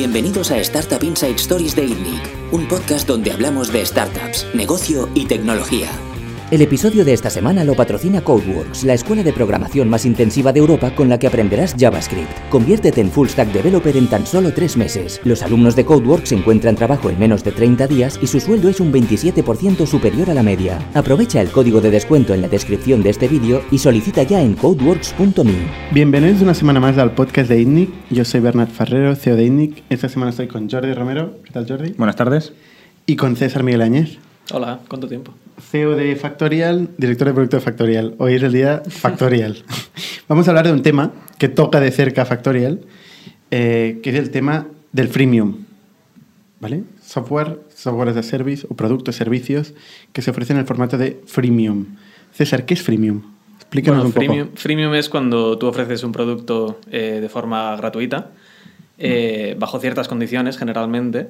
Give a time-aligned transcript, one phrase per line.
[0.00, 5.26] Bienvenidos a Startup Inside Stories de ITNIC, un podcast donde hablamos de startups, negocio y
[5.26, 5.90] tecnología.
[6.50, 10.58] El episodio de esta semana lo patrocina Codeworks, la escuela de programación más intensiva de
[10.58, 12.28] Europa con la que aprenderás JavaScript.
[12.50, 15.20] Conviértete en full stack developer en tan solo tres meses.
[15.22, 18.80] Los alumnos de Codeworks encuentran trabajo en menos de 30 días y su sueldo es
[18.80, 20.80] un 27% superior a la media.
[20.94, 24.54] Aprovecha el código de descuento en la descripción de este vídeo y solicita ya en
[24.54, 25.54] codeworks.me.
[25.92, 27.90] Bienvenidos una semana más al podcast de ITNIC.
[28.10, 29.84] Yo soy Bernard Ferrero, CEO de ITNIC.
[29.88, 31.38] Esta semana estoy con Jordi Romero.
[31.44, 31.92] ¿Qué tal, Jordi?
[31.92, 32.52] Buenas tardes.
[33.06, 34.18] Y con César Miguel Añez.
[34.52, 35.32] Hola, ¿cuánto tiempo?
[35.60, 38.14] CEO de Factorial, director de producto de Factorial.
[38.18, 39.62] Hoy es el día Factorial.
[40.28, 42.80] Vamos a hablar de un tema que toca de cerca Factorial,
[43.52, 45.58] eh, que es el tema del freemium.
[46.58, 46.82] ¿Vale?
[47.00, 49.72] Software, software as a service o productos, servicios
[50.12, 51.86] que se ofrecen en el formato de freemium.
[52.32, 53.22] César, ¿qué es freemium?
[53.56, 54.26] Explícanos Bueno, un poco.
[54.26, 58.32] freemium, freemium es cuando tú ofreces un producto eh, de forma gratuita,
[58.98, 61.28] eh, bajo ciertas condiciones generalmente,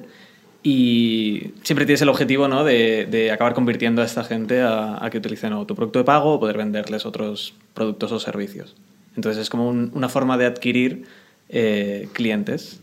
[0.63, 2.63] y siempre tienes el objetivo ¿no?
[2.63, 6.33] de, de acabar convirtiendo a esta gente a, que utilicen o tu producto de pago
[6.33, 8.75] o poder venderles otros productos o servicios.
[9.15, 11.05] Entonces es como un- una forma de adquirir
[11.49, 12.81] eh, clientes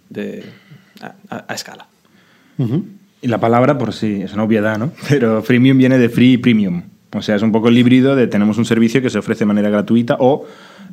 [1.30, 1.86] a, escala.
[3.22, 4.92] Y la palabra, por sí, es una obviedad, ¿no?
[5.08, 6.82] Pero freemium viene de free y premium.
[7.14, 9.46] O sea, es un poco el híbrido de tenemos un servicio que se ofrece de
[9.46, 10.46] manera gratuita o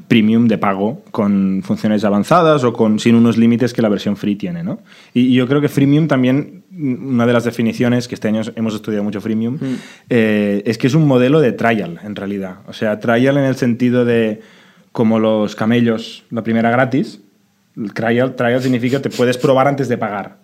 [0.08, 4.36] premium de pago con funciones avanzadas o con sin unos límites que la versión free
[4.36, 4.80] tiene, ¿no?
[5.14, 9.04] Y, yo creo que freemium también, una de las definiciones, que este año hemos estudiado
[9.04, 9.58] mucho freemium,
[10.10, 12.58] eh, es que es un modelo de trial, en realidad.
[12.68, 14.42] O sea, trial en el sentido de
[14.92, 17.22] como los camellos, la primera gratis,
[17.78, 20.38] el trial, trial significa te puedes probar antes de pagar.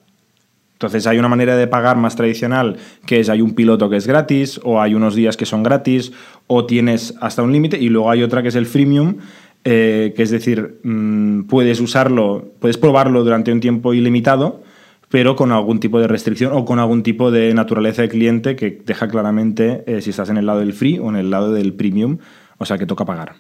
[0.74, 4.08] Entonces hay una manera de pagar más tradicional, que es hay un piloto que es
[4.08, 6.12] gratis, o hay unos días que son gratis,
[6.48, 9.18] o tienes hasta un límite, y luego hay otra que es el freemium,
[9.64, 14.64] eh, que es decir, mm, puedes usarlo, puedes probarlo durante un tiempo ilimitado,
[15.12, 18.82] pero con algún tipo de restricción o con algún tipo de naturaleza de cliente que
[18.86, 21.74] deja claramente eh, si estás en el lado del free o en el lado del
[21.74, 22.18] premium,
[22.58, 23.36] o sea que toca pagar.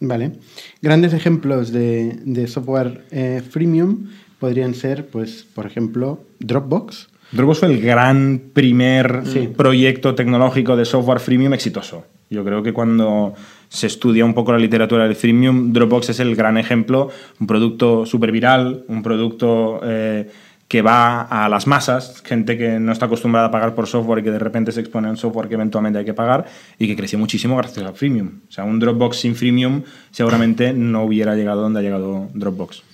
[0.00, 0.32] Vale.
[0.80, 4.08] Grandes ejemplos de, de software eh, freemium
[4.40, 7.08] podrían ser, pues, por ejemplo, Dropbox.
[7.30, 9.48] Dropbox fue el gran primer Sí.
[9.56, 12.04] proyecto tecnológico de software freemium exitoso.
[12.30, 13.34] Yo creo que cuando
[13.68, 17.08] se estudia un poco la literatura del freemium, Dropbox es el gran ejemplo,
[17.40, 20.28] un producto súper viral, un producto eh,
[20.72, 24.22] que va a las masas, gente que no está acostumbrada a pagar por software y
[24.22, 26.46] que de repente se expone a un software que eventualmente hay que pagar
[26.78, 28.40] y que creció muchísimo gracias al freemium.
[28.48, 32.84] O sea, un Dropbox sin freemium seguramente no hubiera llegado donde ha llegado Dropbox.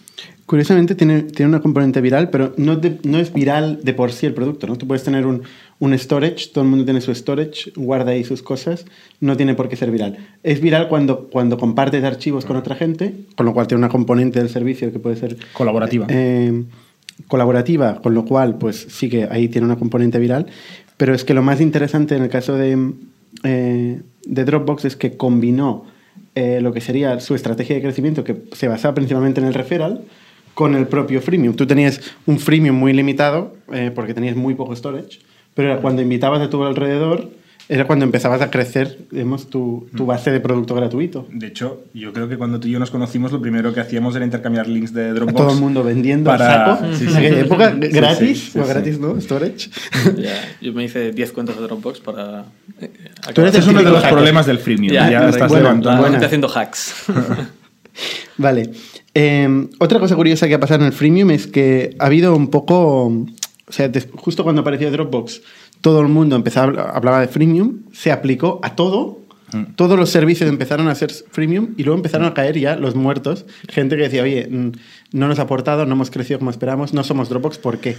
[0.44, 4.26] Curiosamente tiene, tiene una componente viral, pero no, de- no es viral de por sí
[4.26, 4.66] el producto.
[4.66, 4.74] ¿no?
[4.76, 5.42] Tú puedes tener un,
[5.78, 8.86] un storage, todo el mundo tiene su storage, guarda ahí sus cosas,
[9.20, 10.16] no tiene por qué ser viral.
[10.42, 14.40] Es viral cuando, cuando compartes archivos con otra gente, con lo cual tiene una componente
[14.40, 16.06] del servicio que puede ser Colaborativa.
[16.08, 16.64] eh,
[17.26, 20.46] colaborativa, con lo cual, pues sí que ahí tiene una componente viral.
[20.96, 22.92] Pero es que lo más interesante en el caso de,
[23.44, 25.86] eh, de Dropbox es que combinó
[26.34, 30.02] eh, lo que sería su estrategia de crecimiento, que se basaba principalmente en el referral,
[30.54, 31.54] con el propio freemium.
[31.54, 35.20] Tú tenías un freemium muy limitado, eh, porque tenías muy poco storage,
[35.54, 37.30] pero era cuando invitabas a tu alrededor,
[37.70, 41.26] era cuando empezabas a crecer digamos, tu, tu base de producto gratuito.
[41.30, 44.16] De hecho, yo creo que cuando tú y yo nos conocimos, lo primero que hacíamos
[44.16, 45.36] era intercambiar links de A Dropbox.
[45.36, 46.86] todo el mundo vendiendo para- saco.
[46.96, 47.16] Sí, en sí.
[47.16, 48.68] aquella época, Sí, gratis, sí, sí, o sí.
[48.70, 49.20] gratis, ¿no?
[49.20, 49.70] Storage.
[50.16, 52.46] Ya, yo me hice 10 cuentas de Dropbox para...
[52.80, 52.90] eh,
[53.34, 54.12] Tú eres Ese es uno de los hacker.
[54.14, 54.92] problemas del freemium.
[54.94, 56.00] Ya, Ya, bueno, estás bueno, levantando.
[56.00, 56.16] buena.
[56.16, 56.94] Estoy haciendo hacks.
[58.36, 58.70] Vale.
[59.14, 62.48] Eh, otra cosa curiosa que ha pasado en el freemium es que ha habido un
[62.48, 63.06] poco.
[63.06, 65.42] O sea, justo cuando apareció Dropbox,
[65.80, 69.18] todo el mundo empezaba, hablaba de freemium, se aplicó a todo.
[69.76, 73.46] Todos los servicios empezaron a ser freemium y luego empezaron a caer ya los muertos.
[73.70, 74.72] Gente que decía, oye, mm,
[75.16, 77.96] no nos ha aportado, no hemos crecido como esperamos, no somos Dropbox, ¿por qué?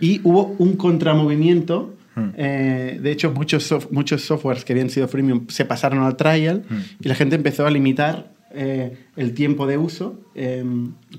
[0.00, 1.92] Y hubo un contramovimiento.
[2.38, 6.62] eh, de hecho, muchos, sof- muchos softwares que habían sido freemium se pasaron al trial
[6.98, 10.64] y la gente empezó a limitar eh, el tiempo de uso eh,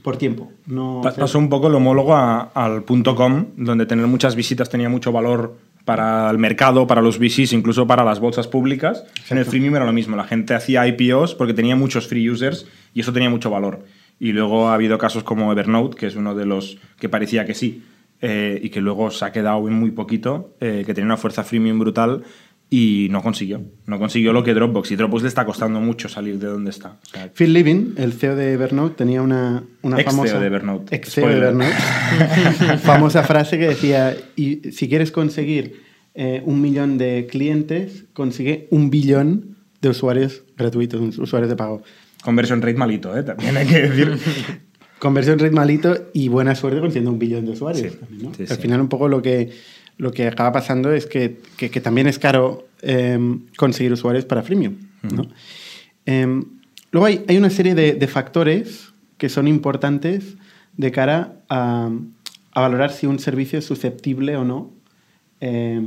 [0.01, 0.51] por tiempo.
[0.65, 4.07] No, Pa- o sea, Pasó un poco el homólogo a- al punto .com, donde tener
[4.07, 5.55] muchas visitas tenía mucho valor
[5.87, 9.05] para el mercado, para los VCs, incluso para las bolsas públicas.
[9.29, 10.17] En el freemium era lo mismo.
[10.17, 13.85] La gente hacía IPOs porque tenía muchos free users y eso tenía mucho valor.
[14.19, 17.53] Y luego ha habido casos como Evernote, que es uno de los que parecía que
[17.53, 17.85] sí,
[18.19, 21.45] eh, y que luego se ha quedado en muy poquito, eh, que tenía una fuerza
[21.45, 22.25] freemium brutal
[22.69, 23.61] y no consiguió.
[23.85, 24.91] No consiguió lo que Dropbox.
[24.91, 26.97] Y Dropbox le está costando mucho salir de donde está.
[27.01, 30.39] O sea, Phil Living, el CEO de Evernote, tenía una, una Ex-CEO famosa...
[30.39, 30.95] de Evernote.
[30.95, 31.37] ex CEO de.
[31.37, 31.73] Evernote.
[32.83, 35.81] famosa frase que decía, y si quieres conseguir
[36.13, 41.83] eh, un millón de clientes, consigue un billón de usuarios gratuitos, usuarios de pago.
[42.21, 43.23] Conversion rate malito, ¿eh?
[43.23, 44.17] también hay que decir.
[44.99, 47.93] conversión rate malito y buena suerte consiguiendo un billón de usuarios.
[47.93, 48.33] Sí, también, ¿no?
[48.33, 48.61] sí, Al sí.
[48.61, 49.51] final un poco lo que,
[49.97, 53.17] lo que acaba pasando es que, que- que también es caro eh,
[53.57, 54.75] conseguir usuarios para freemium.
[55.01, 55.27] ¿no?
[56.05, 56.43] Eh,
[56.91, 60.35] luego hay, hay una serie de, de factores que son importantes
[60.75, 61.89] de cara a,
[62.51, 64.71] a valorar si un servicio es susceptible o no
[65.41, 65.81] eh,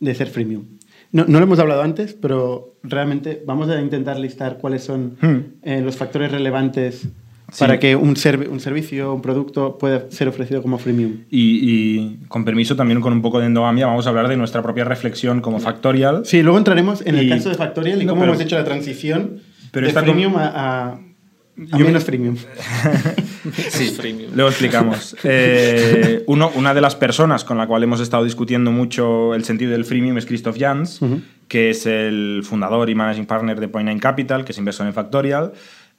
[0.00, 0.64] de ser freemium.
[1.12, 5.38] No, no lo hemos hablado antes, pero realmente vamos a intentar listar cuáles son Hmm.
[5.62, 7.06] eh, los factores relevantes
[7.52, 7.58] Sí.
[7.60, 11.18] para que un, servi- un servicio, un producto pueda ser ofrecido como freemium.
[11.30, 14.62] Y, y, con permiso, también con un poco de endogamia, vamos a hablar de nuestra
[14.62, 16.22] propia reflexión como Factorial.
[16.24, 18.56] Sí, luego entraremos en el Y- caso de Factorial y No, cómo pero- hemos hecho
[18.56, 19.40] la transición
[19.70, 22.36] pero de freemium a, a- a Yo- menos freemium.
[23.70, 23.96] Sí.
[24.34, 25.16] Luego explicamos.
[25.24, 29.72] Eh, uno, una de las personas con la cual hemos estado discutiendo mucho el sentido
[29.72, 31.00] del freemium es Christoph Jans,
[31.48, 34.94] que es el fundador y managing partner de Point Nine Capital, que es inversor en
[34.94, 35.52] Factorial,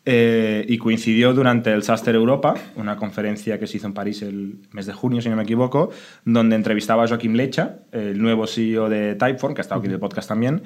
[0.05, 4.57] eh, y coincidió durante el Saster Europa, una conferencia que se hizo en París el
[4.71, 5.91] mes de junio, si no me equivoco,
[6.25, 9.93] donde entrevistaba a Joaquim Lecha, el nuevo CEO de Typeform, que ha estado aquí en
[9.93, 10.63] el podcast también,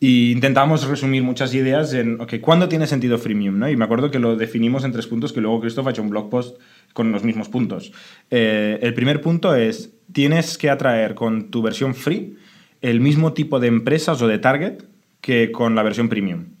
[0.00, 3.66] y intentamos resumir muchas ideas en, ok, ¿cuándo tiene sentido freemium?
[3.66, 6.10] Y me acuerdo que lo definimos en tres puntos, que luego Christoph ha hecho un
[6.10, 6.60] blog post
[6.92, 7.92] con los mismos puntos.
[8.30, 12.36] Eh, el primer punto es, tienes que atraer con tu versión free
[12.80, 14.84] el mismo tipo de empresas o de target
[15.20, 16.57] que con la versión premium.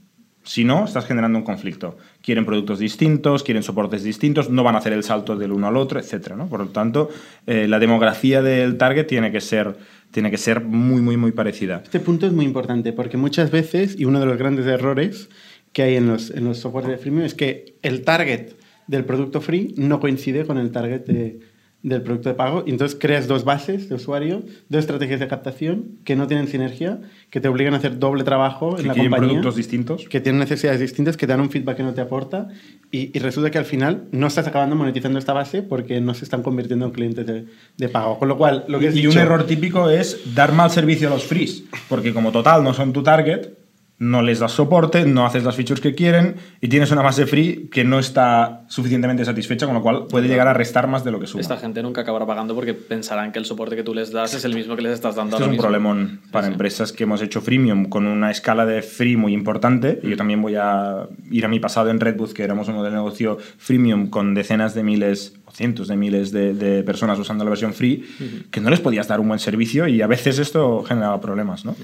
[0.48, 1.98] Si no, estás generando un conflicto.
[2.22, 5.76] Quieren productos distintos, quieren soportes distintos, no van a hacer el salto del uno al
[5.76, 6.32] otro, etc.
[6.48, 7.10] Por lo tanto,
[7.46, 9.76] eh, la demografía del target tiene que, ser,
[10.10, 11.82] tiene que ser muy, muy, muy parecida.
[11.84, 15.28] Este punto es muy importante porque muchas veces, y uno de los grandes errores
[15.74, 18.52] que hay en los, en los softwares de freemium es que el target
[18.86, 21.40] del producto free no coincide con el target de-
[21.80, 25.98] del producto de pago y entonces creas dos bases de usuario, dos estrategias de captación
[26.04, 26.98] que no tienen sinergia,
[27.30, 29.16] que te obligan a hacer doble trabajo en Que la compañía.
[29.28, 30.04] productos distintos.
[30.08, 32.48] que tienen necesidades distintas, que te dan un feedback que no te aporta
[32.90, 36.24] y, y resulta que al final no estás acabando monetizando esta base porque no se
[36.24, 37.44] están convirtiendo en clientes de,
[37.76, 38.18] de pago.
[38.18, 41.10] Con lo cual, lo que y dicho- un error típico es dar mal servicio a
[41.12, 43.50] los frees, porque como total no son tu target,
[44.00, 47.68] no les das soporte, no haces las features que quieren y tienes una base free
[47.72, 51.18] que no está suficientemente satisfecha, con lo cual puede llegar a restar más de lo
[51.18, 51.40] que suma.
[51.40, 54.44] Esta gente nunca acabará pagando porque pensarán que el soporte que tú les das es
[54.44, 55.62] el mismo que les estás dando Esto es un mismo.
[55.62, 56.52] problemón para Sí, sí.
[56.52, 59.98] empresas que hemos hecho freemium con una escala de free muy importante.
[60.02, 62.92] Y yo también voy a ir a mi pasado en Redwood, que éramos un modelo
[62.94, 67.42] de negocio freemium con decenas de miles o cientos de miles de, de personas usando
[67.44, 68.04] la versión free,
[68.50, 71.64] que no les podías dar un buen servicio y a veces esto generaba problemas.
[71.64, 71.74] ¿no?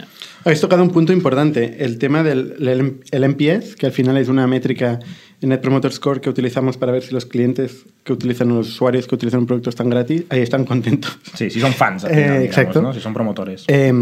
[0.44, 4.28] Habéis tocado un punto importante, el tema del el, el NPS, que al final es
[4.28, 4.98] una métrica
[5.40, 9.06] en Net Promoter Score que utilizamos para ver si los clientes que utilizan, los usuarios
[9.06, 11.16] que utilizan un producto están gratis, ahí están contentos.
[11.34, 12.82] Sí, si son fans, al Eh, final, digamos, exacto.
[12.82, 12.92] ¿no?
[12.92, 13.64] si son promotores.
[13.68, 13.92] Eh,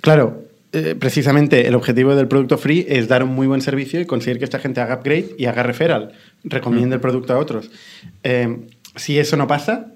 [0.00, 4.06] claro, eh, precisamente el objetivo del producto free es dar un muy buen servicio y
[4.06, 6.12] conseguir que esta gente haga upgrade y haga referral,
[6.44, 7.70] recomiende el producto a otros.
[8.22, 8.56] Eh,
[8.96, 9.86] si eso no pasa,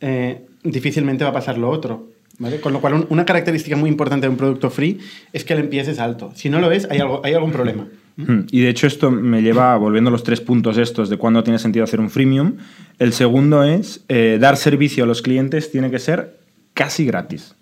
[0.00, 2.10] eh, difícilmente va a pasar lo otro.
[2.38, 2.60] ¿vale?
[2.60, 4.98] Con lo cual, un- una característica muy importante de un producto free
[5.32, 6.32] es que el NPS es alto.
[6.34, 7.86] Si no lo es, hay, algo, hay algún problema.
[8.16, 8.40] Hmm.
[8.50, 11.58] Y de hecho esto me lleva, volviendo a los tres puntos estos de cuándo tiene
[11.60, 12.54] sentido hacer un freemium,
[12.98, 16.36] el segundo es eh, dar servicio a los clientes tiene que ser
[16.74, 17.54] casi gratis.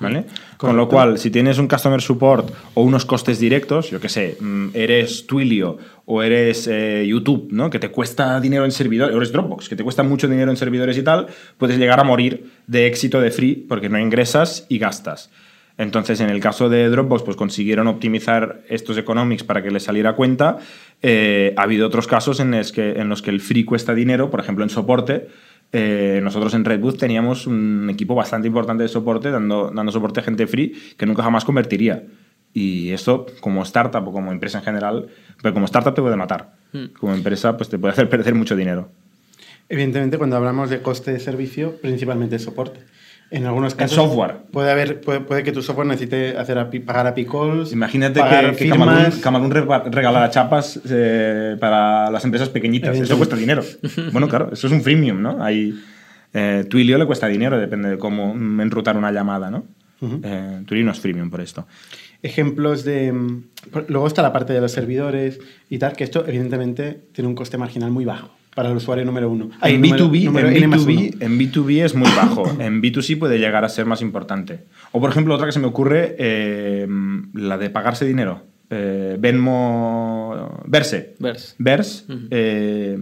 [0.00, 0.24] ¿Vale?
[0.56, 4.38] Con lo cual, si tienes un customer support o unos costes directos, yo qué sé,
[4.40, 5.76] mm, eres Twilio
[6.06, 7.68] o eres eh, YouTube, ¿no?
[7.68, 10.56] que te cuesta dinero en servidores, o eres Dropbox, que te cuesta mucho dinero en
[10.56, 11.26] servidores y tal,
[11.58, 15.30] puedes llegar a morir de éxito de free porque no ingresas y gastas.
[15.80, 20.14] Entonces, en el caso de Dropbox, pues consiguieron optimizar estos economics para que les saliera
[20.14, 20.58] cuenta.
[21.00, 24.30] Eh, ha habido otros casos en los, que, en los que el free cuesta dinero,
[24.30, 25.28] por ejemplo, en soporte.
[25.72, 30.22] Eh, nosotros en Redwood teníamos un equipo bastante importante de soporte, dando, dando soporte a
[30.22, 32.04] gente free que nunca jamás convertiría.
[32.52, 35.06] Y esto, como startup o como empresa en general,
[35.40, 36.54] pero como startup te puede matar.
[36.98, 38.88] Como empresa, pues te puede hacer perder mucho dinero.
[39.68, 42.80] Evidentemente, cuando hablamos de coste de servicio, principalmente es soporte.
[43.30, 43.94] En algunos casos.
[43.94, 44.38] software.
[44.50, 48.64] Puede, haber, puede, puede que tu software necesite hacer pagar a calls Imagínate pagar que,
[48.68, 52.96] que regalara chapas eh, para las empresas pequeñitas.
[52.98, 53.62] Eso cuesta dinero.
[54.12, 55.42] Bueno, claro, eso es un freemium, ¿no?
[55.42, 55.78] Hay,
[56.34, 59.64] eh, Twilio le cuesta dinero, depende de cómo enrutar una llamada, ¿no?
[60.00, 61.66] Eh, Twilio no es freemium por esto.
[62.22, 63.12] ejemplos de...
[63.12, 63.44] mm,
[63.88, 67.58] Luego está la parte de los servidores y tal, que esto evidentemente tiene un coste
[67.58, 69.50] marginal muy bajo para el usuario número uno.
[69.60, 71.24] Ay, En número- B2B, número en, N más B2B, uno.
[71.26, 72.44] en B2B es muy bajo.
[72.60, 74.64] En B2C puede llegar a ser más importante.
[74.92, 76.86] O, por ejemplo, otra que se me ocurre, eh,
[77.34, 78.42] la de pagarse dinero.
[78.70, 80.62] Eh, Venmo...
[80.66, 81.14] Verse.
[81.18, 81.54] Vers.
[81.58, 82.06] Vers.
[82.30, 82.98] eh,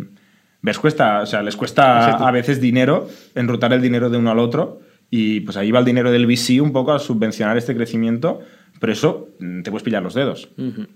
[0.60, 2.26] Vers cuesta, o sea, les cuesta Exacto.
[2.26, 5.84] a veces dinero enrutar el dinero de uno al otro y pues ahí va el
[5.84, 8.40] dinero del VC un poco a subvencionar este crecimiento,
[8.80, 10.48] pero eso mm, te puedes pillar los dedos.
[10.58, 10.86] Ujú.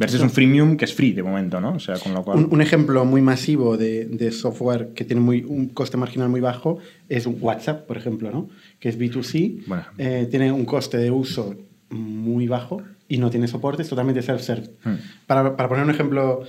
[0.00, 1.74] Versus un freemium que es free de momento, ¿no?
[1.74, 2.38] O sea, con lo cual...
[2.38, 6.40] Un, un ejemplo muy masivo de, de software que tiene muy, un coste marginal muy
[6.40, 6.78] bajo
[7.08, 8.48] es WhatsApp, por ejemplo, ¿no?
[8.80, 9.84] que es B2C, Bueno.
[9.98, 11.54] eh, tiene un coste de uso
[11.90, 14.70] muy bajo y no tiene soporte, es totalmente self-serve.
[14.84, 14.94] Hmm.
[15.26, 16.44] Para, para poner un ejemplo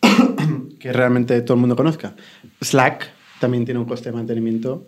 [0.78, 2.14] que realmente todo el mundo conozca,
[2.60, 3.10] Slack
[3.40, 4.86] también tiene un coste de mantenimiento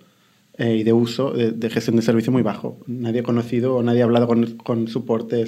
[0.57, 2.79] eh, y de uso, de, de gestión de servicio muy bajo.
[2.87, 5.47] Nadie ha conocido o nadie ha hablado con, con soporte de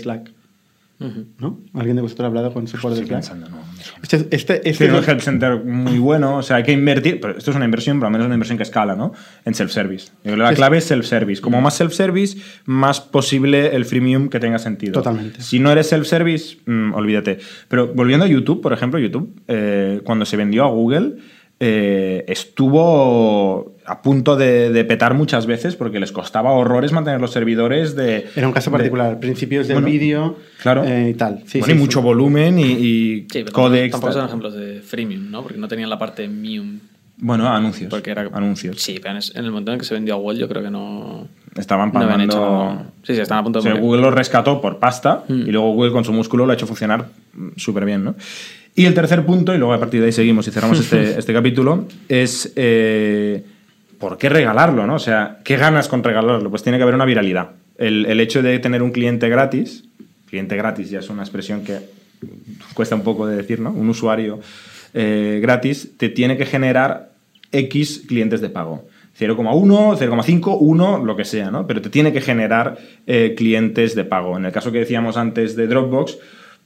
[1.38, 1.62] ¿No?
[1.72, 3.08] ¿Alguien de vosotros ha hablado con Estoy de Slack?
[3.08, 3.92] pensando, no, no sé.
[4.02, 7.20] Este, este, este Tiene es un help center muy bueno, o sea, hay que invertir,
[7.20, 9.12] pero esto es una inversión, pero al menos una inversión que escala, ¿no?
[9.46, 10.10] En self-service.
[10.24, 11.40] La clave es self-service.
[11.40, 14.92] Como más self-service, más posible el freemium que tenga sentido.
[14.92, 15.40] Totalmente.
[15.40, 17.38] Si no eres self-service, mm, olvídate.
[17.68, 21.16] Pero volviendo a YouTube, por ejemplo, YouTube, eh, cuando se vendió a Google,
[21.60, 27.32] eh, estuvo a punto de, de petar muchas veces porque les costaba horrores mantener los
[27.32, 28.28] servidores de...
[28.36, 30.84] Era un caso de- particular, principios del Bueno, vídeo claro.
[30.84, 31.42] eh, y tal.
[31.46, 31.78] Sí, bueno, sí, y sí.
[31.80, 33.92] mucho volumen y, y codecs.
[33.92, 35.42] tampoco son ejemplos de freemium, ¿no?
[35.42, 36.78] Porque no tenían la parte mium.
[37.22, 37.90] Bueno, anuncios.
[37.90, 38.80] Porque era anuncios.
[38.80, 41.28] Sí, pero en el momento en que se vendió a Google, yo creo que no.
[41.56, 42.24] Estaban no pagando...
[42.24, 42.92] hecho.
[43.02, 43.84] Sí, sí, estaban a punto O de sea, morir.
[43.84, 45.40] Google lo rescató por pasta Mm.
[45.48, 48.14] y luego Google con su músculo lo ha hecho funcionar mm, súper bien, ¿no?
[48.74, 51.32] Y el tercer punto, y luego a partir de ahí seguimos y cerramos este, este
[51.34, 53.44] capítulo, es eh,
[54.00, 54.96] ¿por qué regalarlo, no?
[54.96, 56.50] O sea, ¿qué ganas con regalarlo?
[56.50, 57.50] Pues tiene que haber una viralidad.
[57.78, 59.84] El, el hecho de tener un cliente gratis,
[60.28, 61.78] cliente gratis ya es una expresión que
[62.74, 63.70] cuesta un poco de decir, ¿no?
[63.70, 64.40] Un usuario
[64.94, 67.12] eh, gratis te tiene que generar
[67.52, 68.88] X clientes de pago.
[69.18, 71.66] 0,1, 0,5, 1, lo que sea, ¿no?
[71.66, 74.36] Pero te tiene que generar eh, clientes de pago.
[74.36, 76.18] En el caso que decíamos antes de Dropbox,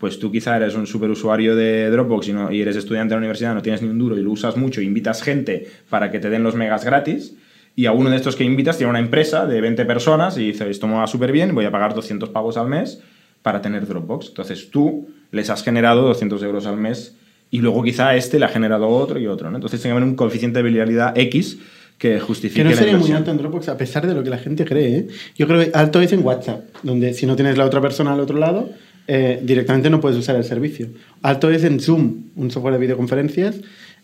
[0.05, 3.21] pues tú quizá eres un superusuario de Dropbox y, no- y eres estudiante de la
[3.21, 6.29] universidad, no tienes ni un duro y lo usas mucho, invitas gente para que te
[6.29, 7.37] den los megas gratis.
[7.75, 10.69] Y a uno de estos que invitas tiene una empresa de 20 personas y dice,
[10.69, 13.01] esto me va súper bien, voy a pagar 200 pavos al mes
[13.41, 14.29] para tener Dropbox.
[14.29, 17.17] Entonces tú les has generado 200 euros al mes
[17.51, 19.51] y luego quizá este le ha generado otro y otro.
[19.51, 19.57] ¿no?
[19.57, 21.57] Entonces tiene que haber un coeficiente de viralidad X
[21.97, 24.37] que justifique Que no sería muy alto en Dropbox a pesar de lo que la
[24.39, 24.97] gente cree.
[24.99, 25.07] ¿eh?
[25.35, 28.21] Yo creo que alto es en WhatsApp, donde si no tienes la otra persona al
[28.21, 28.69] otro lado,
[29.07, 30.89] eh, directamente no puedes usar el servicio.
[31.23, 33.57] Alto es en Zoom, un software de videoconferencias,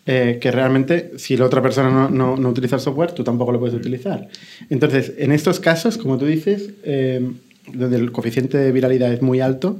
[0.05, 3.51] eh, que realmente si la otra persona no, no- no utiliza el software, tú tampoco
[3.51, 4.27] lo puedes utilizar.
[4.69, 7.21] Entonces, en estos casos, como tú dices, eh,
[7.73, 9.79] donde el coeficiente de viralidad es muy alto,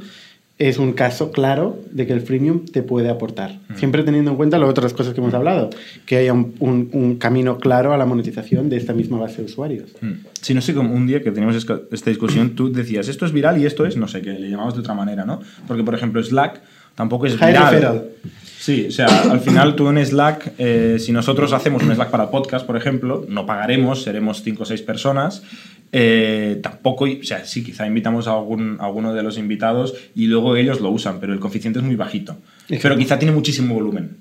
[0.70, 3.58] es un caso claro de que el freemium te puede aportar.
[3.78, 5.70] Siempre teniendo en cuenta las otras cosas que hemos hablado,
[6.06, 9.46] que haya un, un- un camino claro a la monetización de esta misma base de
[9.46, 9.90] usuarios.
[10.02, 10.12] Mm.
[10.40, 13.60] Sí, no sé, como un día que teníamos esta discusión, tú decías, esto es viral
[13.60, 15.40] y esto es, no sé, que le llamamos de otra manera, ¿no?
[15.68, 16.62] Porque, por ejemplo, Slack
[16.96, 17.54] tampoco es viral.
[17.74, 18.06] referral.
[18.60, 22.30] Sí, o sea, al final tú en Slack, eh, si nosotros hacemos un Slack para
[22.30, 25.42] podcast, por ejemplo, no pagaremos, seremos 5 o 6 personas.
[25.92, 30.28] Eh, tampoco, o sea, sí, quizá invitamos a, algún, a alguno de los invitados y
[30.28, 32.38] luego ellos lo usan, pero el coeficiente es muy bajito.
[32.68, 34.18] Pero quizá tiene muchísimo volumen.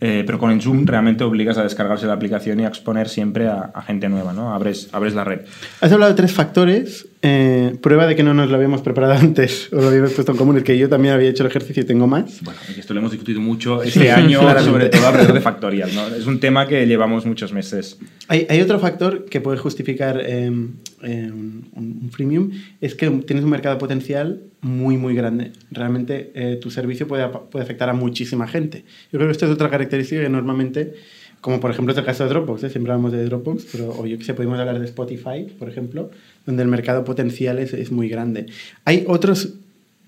[0.00, 3.48] Eh, pero con el Zoom realmente obligas a descargarse la aplicación y a exponer siempre
[3.48, 4.52] a, a gente nueva, ¿no?
[4.52, 5.40] Abres, abres la red.
[5.80, 7.06] Has hablado de tres factores.
[7.28, 10.38] Eh, prueba de que no nos lo habíamos preparado antes o lo habíamos puesto en
[10.38, 12.40] común, es que yo también había hecho el ejercicio y tengo más.
[12.42, 16.06] Bueno, esto lo hemos discutido mucho este año, sobre todo alrededor de Factorial, ¿no?
[16.14, 17.98] Es un tema que llevamos muchos meses.
[18.28, 20.52] Hay, hay otro factor que puede justificar eh,
[21.02, 25.52] eh, un, un freemium, es que tienes un mercado potencial muy, muy grande.
[25.70, 28.84] Realmente eh, tu servicio puede, puede afectar a muchísima gente.
[29.12, 30.94] Yo creo que esto es otra característica que normalmente,
[31.46, 32.70] como por ejemplo es el caso de Dropbox, ¿eh?
[32.70, 36.10] siempre hablamos de Dropbox, pero o yo que sé, podemos hablar de Spotify, por ejemplo,
[36.44, 38.46] donde el mercado potencial es, es muy grande.
[38.84, 39.50] Hay otros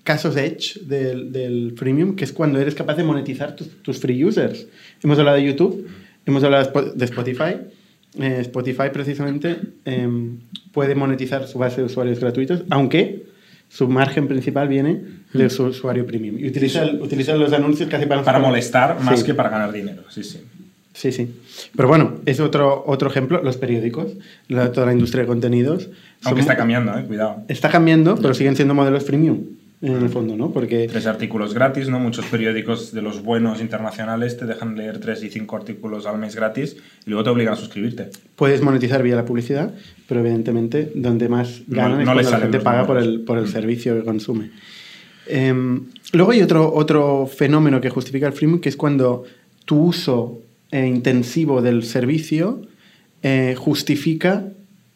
[0.03, 4.21] casos edge del, del freemium, que es cuando eres capaz de monetizar tus, tus free
[4.25, 4.67] users.
[5.01, 5.87] Hemos hablado de YouTube,
[6.25, 7.53] hemos hablado de Spo- de Spotify.
[8.19, 9.55] Eh, Spotify precisamente
[9.85, 10.39] em,
[10.73, 13.23] puede monetizar su base de usuarios gratuitos, aunque
[13.69, 15.01] su margen principal viene
[15.33, 16.37] de su usuario premium.
[16.37, 18.23] Y utiliza, utiliza los anuncios casi para...
[18.23, 19.25] Para molestar más Sí.
[19.27, 20.03] que para ganar dinero.
[20.09, 20.39] Sí, sí.
[20.99, 21.33] Sí, sí.
[21.77, 24.07] Pero bueno, es otro, otro ejemplo, los periódicos,
[24.49, 25.85] la- toda la industria de contenidos.
[26.25, 27.05] Aunque son- está cambiando, ¿eh?
[27.07, 27.43] Cuidado.
[27.47, 29.39] Está cambiando, pero siguen siendo modelos freemium,
[29.81, 30.51] en el fondo, ¿no?
[30.51, 32.01] Porque Tres artículos gratis, ¿no?
[32.01, 36.35] Muchos periódicos de los buenos internacionales te dejan leer tres y cinco artículos al mes
[36.35, 36.75] gratis
[37.05, 38.09] y luego te obligan a suscribirte.
[38.35, 39.73] puedes monetizar vía la publicidad,
[40.05, 43.37] pero evidentemente donde más No- ganan es no cuando la gente paga por el, por
[43.37, 44.49] el servicio que consume.
[45.27, 49.23] Em, luego hay otro, otro fenómeno que justifica el freemium, que es cuando
[49.63, 50.41] tu uso
[50.71, 52.61] eh, intensivo del servicio
[53.23, 54.45] eh, justifica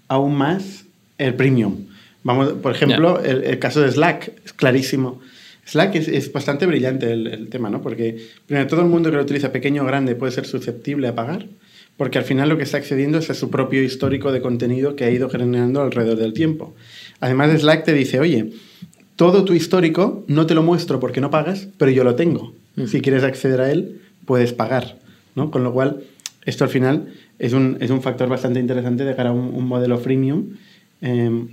[0.08, 0.86] aún más
[1.18, 1.86] el premium.
[2.24, 5.22] Vamos, por ejemplo, el, el caso de Slack es clarísimo.
[5.65, 7.82] Slack es, es bastante brillante el, el tema, ¿no?
[7.82, 11.15] Porque primero, todo el mundo que lo utiliza, pequeño o grande, puede ser susceptible a
[11.15, 11.48] pagar,
[11.98, 15.06] porque al final lo que está accediendo es a su propio histórico de contenido que
[15.06, 16.75] ha ido generando alrededor del tiempo.
[17.20, 18.51] Además, Slack te dice, oye,
[19.15, 22.53] todo tu histórico no te lo muestro porque no pagas, pero yo lo tengo.
[22.88, 24.98] Si quieres acceder a él, puedes pagar.
[25.36, 25.52] ¿No?
[25.52, 26.04] Con lo cual,
[26.46, 29.98] esto al final es un, es un factor bastante interesante de cara a un, modelo
[29.98, 30.50] freemium.
[31.02, 31.48] em,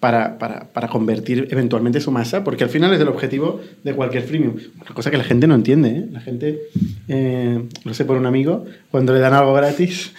[0.00, 4.24] para, para, para convertir eventualmente su masa, porque al final es el objetivo de cualquier
[4.24, 4.56] freemium.
[4.76, 5.88] Una cosa que la gente no entiende.
[5.88, 6.06] ¿eh?
[6.12, 6.60] La gente,
[7.08, 10.12] eh, lo sé por un amigo, cuando le dan algo gratis,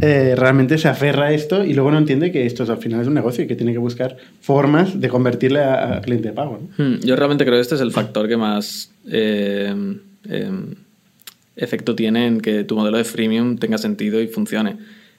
[0.00, 3.06] eh, realmente se aferra a esto y luego no entiende que esto al final es
[3.06, 6.60] un negocio y que tiene que buscar formas de convertirle a, cliente de pago.
[6.78, 9.74] Hmm, Yo realmente creo que este es el factor que más eh,
[10.28, 10.50] eh,
[11.56, 14.76] efecto tiene en que tu modelo de freemium tenga sentido y funcione.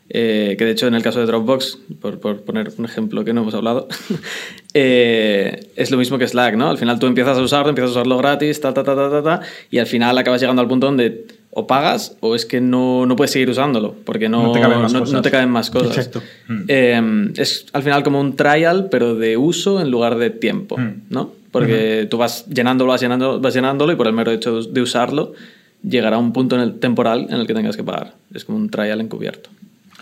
[0.10, 3.34] Eh, que de hecho en el caso de Dropbox, por, por poner un ejemplo que
[3.34, 3.88] no hemos hablado,
[4.74, 6.70] eh, es lo mismo que Slack, ¿no?
[6.70, 9.24] Al final tú empiezas a usarlo, empiezas a usarlo gratis, ta, ta, ta, ta, ta,
[9.24, 13.06] ta, y al final acabas llegando al punto donde o pagas o es que no,
[13.06, 15.14] no puedes seguir usándolo porque no, No te caben más no- cosas.
[15.14, 15.90] no te caben más cosas.
[15.98, 16.22] Exacto.
[16.68, 21.04] Eh, es al final como un trial, pero de uso en lugar de tiempo, Mm.
[21.10, 21.32] ¿no?
[21.52, 25.34] Porque tú vas llenándolo, vas llenándolo, vas llenándolo y por el mero hecho de usarlo
[25.84, 28.14] llegará un punto en el temporal en el que tengas que pagar.
[28.34, 29.50] Es como un trial encubierto.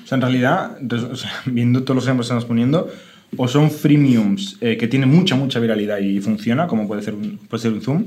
[0.04, 2.90] O sea, en realidad, res- o sea, viendo todos los ejemplos que estamos poniendo,
[3.38, 7.38] o son freemiums eh, que tienen mucha, mucha viralidad y funciona, como puede ser un,
[7.50, 8.06] puede ser un Zoom,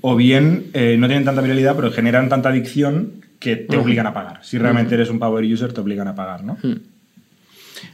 [0.00, 4.14] o bien eh, no tienen tanta viralidad, pero generan tanta adicción que te obligan a
[4.14, 4.40] pagar.
[4.42, 6.56] Si realmente eres un power user, te obligan a pagar, ¿no?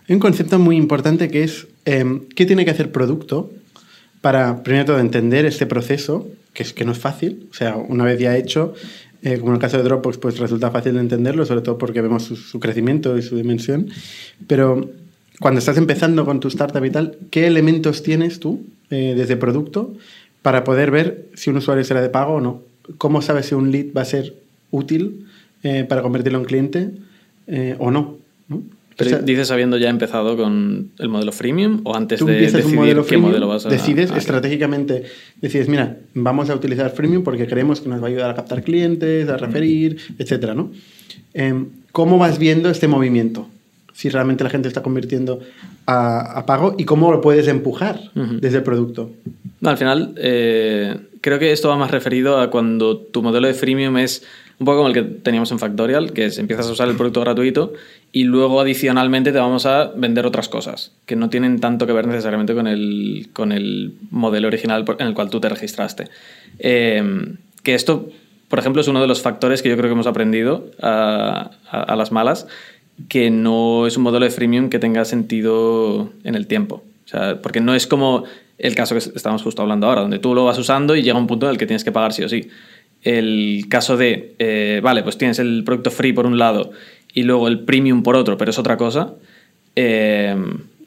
[0.09, 2.05] Hay un concepto muy importante que es eh,
[2.35, 3.51] qué tiene que hacer producto
[4.21, 7.49] para, primero de todo, entender este proceso, que es que no es fácil.
[7.51, 8.75] O sea, una vez ya hecho,
[9.23, 12.01] eh, como en el caso de Dropbox, pues resulta fácil de entenderlo, sobre todo porque
[12.01, 13.89] vemos su, crecimiento y su dimensión.
[14.47, 14.89] Pero
[15.41, 19.95] cuando estás empezando con tu startup y tal, ¿qué elementos tienes tú eh, desde producto
[20.43, 22.63] para poder ver si un usuario será de pago o no?
[22.97, 24.35] ¿Cómo sabes si un lead va a ser
[24.71, 25.27] útil
[25.63, 26.91] eh, para convertirlo en cliente
[27.79, 27.91] o?
[27.91, 28.19] ¿no?
[28.99, 32.67] Pero O sea, dices habiendo ya empezado con el modelo freemium o antes de decidir
[32.67, 35.05] un modelo qué freemium, modelo vas a decides a- estratégicamente,
[35.41, 38.63] decides, mira, vamos a utilizar freemium porque creemos que nos va a ayudar a captar
[38.65, 40.73] clientes, a referir, etcétera, ¿no?
[41.33, 43.49] Em, ¿Cómo vas viendo este movimiento?
[43.93, 45.41] Si realmente la gente está convirtiendo
[45.87, 48.01] a, a pago y cómo lo puedes empujar
[48.41, 49.11] desde el producto.
[49.61, 53.55] No, al final, eh, creo que esto va más referido a cuando tu modelo de
[53.55, 54.25] freemium es
[54.61, 57.21] un poco como el que teníamos en Factorial, que es empiezas a usar el producto
[57.21, 57.73] gratuito
[58.13, 62.07] y luego adicionalmente te vamos a vender otras cosas que no tienen tanto que ver
[62.09, 66.07] necesariamente con el, con el modelo original en el cual tú te registraste.
[66.59, 67.03] Eh,
[67.63, 68.09] que esto,
[68.49, 71.83] por ejemplo, es uno de los factores que yo creo que hemos aprendido a, a-
[71.83, 72.47] a las malas,
[73.09, 76.83] que no es un modelo de freemium que tenga sentido en el tiempo.
[77.05, 78.25] O sea, porque no es como
[78.59, 81.29] el caso que estamos justo hablando ahora, donde tú lo vas usando y llega un
[81.29, 82.49] punto en el que tienes que pagar sí o sí.
[83.03, 86.73] El caso de, eh, vale, pues tienes el producto free por un lado
[87.15, 89.15] y luego el premium por otro, pero es otra cosa.
[89.77, 90.37] eh,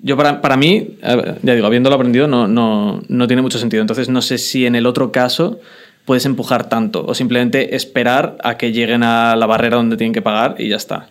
[0.04, 0.98] yo para, para mí,
[1.44, 3.82] ya digo, habiéndolo aprendido, no, no, no tiene mucho sentido.
[3.82, 5.60] Entonces no sé si en el otro caso
[6.06, 10.22] puedes empujar tanto o simplemente esperar a que lleguen a la barrera donde tienen que
[10.22, 11.10] pagar y ya está.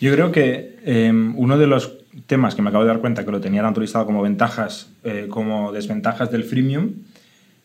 [0.00, 1.92] Yo creo que eh, uno de los
[2.26, 5.26] temas que me acabo de dar cuenta que lo tenía tanto listado como ventajas eh,
[5.28, 6.92] como desventajas del freemium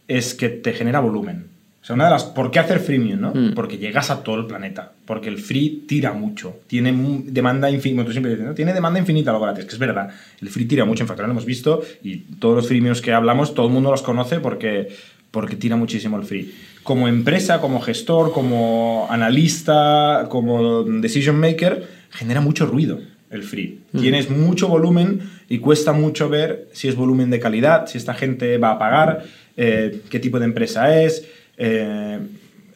[0.07, 1.45] es que te genera volumen.
[1.81, 2.25] O sea, una de las.
[2.25, 3.19] ¿Por qué hacer freemium?
[3.19, 3.33] No?
[3.33, 3.53] Mm.
[3.53, 4.91] Porque llegas a todo el planeta.
[5.05, 6.59] Porque el free tira mucho.
[6.67, 6.93] Tiene
[7.25, 8.05] demanda infinita.
[8.05, 8.53] Tú siempre dices, ¿no?
[8.53, 9.65] Tiene demanda infinita lo gratis.
[9.65, 10.09] Que es verdad.
[10.41, 11.03] El free tira mucho.
[11.03, 11.81] En Factorial lo hemos visto.
[12.03, 14.89] Y todos los freemiums que hablamos, todo el mundo los conoce porque,
[15.31, 16.53] porque tira muchísimo el free.
[16.83, 23.81] Como empresa, como gestor, como analista, como decision maker, genera mucho ruido el free.
[23.97, 28.57] Tienes mucho volumen y cuesta mucho ver si es volumen de calidad, si esta gente
[28.57, 29.23] va a pagar,
[29.55, 31.27] eh, qué tipo de empresa es.
[31.59, 32.17] Eh,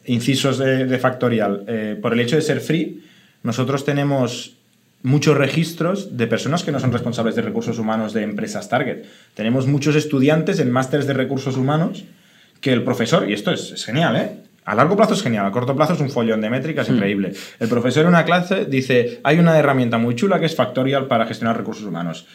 [0.05, 1.65] incisos de, de Factorial.
[1.67, 3.03] Eh, por el hecho de ser free,
[3.41, 4.57] nosotros tenemos
[5.01, 9.05] muchos registros de personas que no son responsables de recursos humanos de empresas target.
[9.33, 12.05] Tenemos muchos estudiantes en másteres de recursos humanos
[12.61, 14.31] que el profesor, y esto es, es genial, ¿eh?
[14.65, 17.33] A largo plazo es genial, a corto plazo es un follón de métricas increíble.
[17.59, 21.25] El profesor en una clase dice, hay una herramienta muy chula que es Factorial para
[21.25, 22.25] gestionar recursos humanos.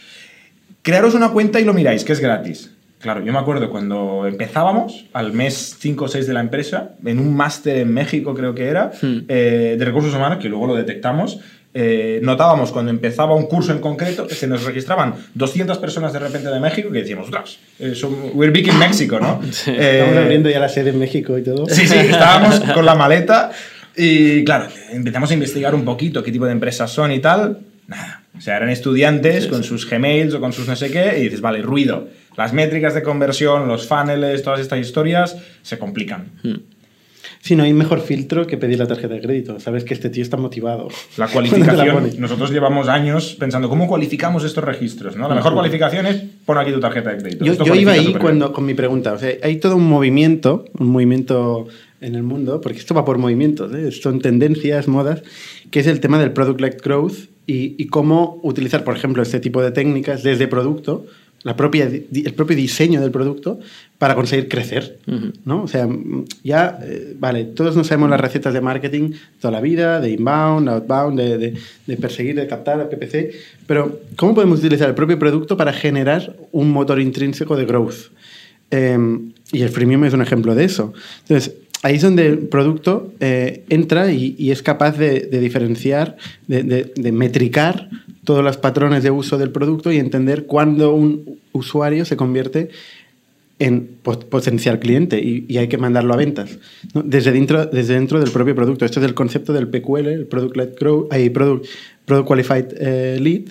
[0.83, 2.71] Crearos una cuenta y lo miráis, que es gratis.
[3.01, 7.21] Claro, yo me acuerdo cuando empezábamos, al mes 5 o 6 de la empresa, en
[7.21, 9.19] un máster en México creo que era, Hmm.
[9.29, 11.39] eh, de recursos humanos, que luego lo detectamos,
[11.75, 16.19] eh, notábamos cuando empezaba un curso en concreto que se nos registraban 200 personas de
[16.19, 19.41] repente de México que decíamos, ostras, eh, son- we're big in México, ¿no?
[19.53, 19.71] Sí.
[19.71, 21.67] Eh, Estamos abriendo ya la sede en México y todo.
[21.69, 23.53] Sí, sí, estábamos con la maleta
[23.97, 27.59] y claro, empezamos a investigar un poquito qué tipo de empresas son y tal.
[27.87, 28.23] Nada.
[28.37, 31.41] O sea, eran estudiantes con sus Gmails o con sus no sé qué y dices,
[31.41, 32.09] vale, ruido.
[32.39, 36.31] Las métricas de conversión, los funnels, todas estas historias se complican.
[37.41, 39.59] Sí, no hay mejor filtro que pedir la tarjeta de crédito.
[39.59, 40.87] Sabes que este tío está motivado.
[41.17, 45.29] La cualificación, nosotros llevamos años pensando cómo cualificamos estos registros, ¿no?
[45.29, 47.45] La mejor cualificación es pon aquí tu tarjeta de crédito.
[47.45, 49.15] Yo, iba ahí cuando, con mi pregunta.
[49.15, 51.67] O sea, hay todo un movimiento, un movimiento
[52.01, 53.91] en el mundo, porque esto va por movimientos, ¿eh?
[53.91, 55.25] son tendencias, modas,
[55.73, 59.61] que es el tema del product-led growth y, y cómo utilizar, por ejemplo, este tipo
[59.61, 61.07] de técnicas desde producto,
[61.49, 63.59] la propia, di- el propio diseño del producto,
[63.99, 64.99] para conseguir crecer.
[65.45, 65.63] ¿no?
[65.65, 65.89] O sea,
[66.45, 70.69] ya, eh, vale, todos nos sabemos las recetas de marketing toda la vida, de inbound,
[70.69, 71.55] outbound, de, de-
[71.87, 73.33] de perseguir, de captar a PPC,
[73.67, 78.13] pero ¿cómo podemos utilizar el propio producto para generar un motor intrínseco de growth?
[78.71, 78.99] Eh,
[79.53, 80.93] y el freemium es un ejemplo de eso.
[81.23, 86.17] Entonces, ahí es donde el producto eh, entra y, y es capaz de, de diferenciar,
[86.47, 87.89] de, de- de metricar
[88.29, 92.69] todos los patrones de uso del producto y entender cuándo un usuario se convierte
[93.59, 96.59] en pot- potencial cliente y, y hay que mandarlo a ventas
[96.95, 97.03] ¿no?
[97.03, 98.85] desde, dentro, desde dentro del propio producto.
[98.85, 101.65] Esto es el concepto del PQL, el Product Led Growth, ahí, Product,
[102.05, 103.45] Product Qualified eh, Lead,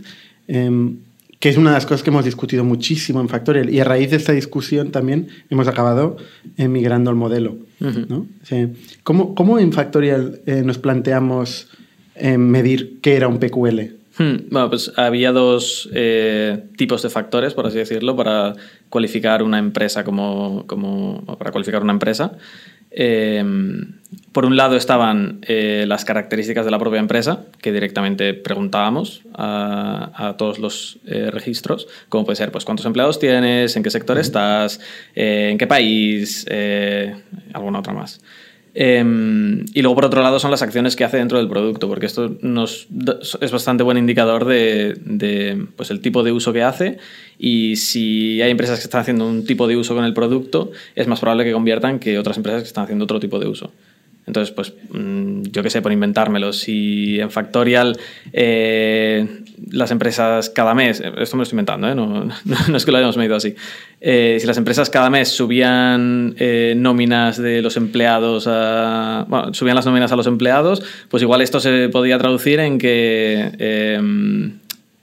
[0.47, 0.97] em,
[1.39, 4.11] que es una de las cosas que hemos discutido muchísimo en Factorial y a raíz
[4.11, 6.17] de esta discusión también hemos acabado
[6.57, 7.57] eh, migrando al modelo.
[8.09, 8.27] ¿no?
[8.43, 8.69] O sea,
[9.03, 11.67] ¿cómo, cómo en Factorial eh, nos planteamos
[12.15, 13.96] eh, medir qué era un PQL?
[14.17, 18.55] Hmm, Bueno, pues había dos eh, tipos de factores, por así decirlo, para
[18.89, 22.31] cualificar una empresa como, como para cualificar una empresa.
[22.89, 23.43] Eh,
[24.31, 30.29] por un lado estaban eh, las características de la propia empresa, que directamente preguntábamos a,
[30.29, 34.17] a todos los eh, registros, como puede ser, pues cuántos empleados tienes, en qué sector
[34.17, 34.79] estás,
[35.13, 36.45] en qué país,
[37.53, 38.21] alguna otra más.
[38.79, 39.03] Eh,
[39.73, 42.37] y luego, por otro lado, son las acciones que hace dentro del producto, porque esto
[42.41, 42.87] nos
[43.41, 46.99] es bastante buen indicador de, de, pues, el tipo de uso que hace.
[47.39, 51.07] Y si hay empresas que están haciendo un tipo de uso con el producto, es
[51.07, 53.71] más probable que conviertan que otras empresas que están haciendo otro tipo de uso.
[54.27, 57.97] Entonces, pues mm, yo qué sé, por inventármelo, si en Factorial
[58.33, 59.25] eh,
[59.71, 61.95] las empresas cada mes, esto me lo estoy inventando, ¿eh?
[62.75, 63.55] no, es que lo hayamos medido así,
[64.01, 69.85] Eh, si las empresas cada mes subían eh, nóminas de los empleados bueno, subían las
[69.85, 73.99] nóminas a los empleados, pues igual esto se podía traducir en que eh,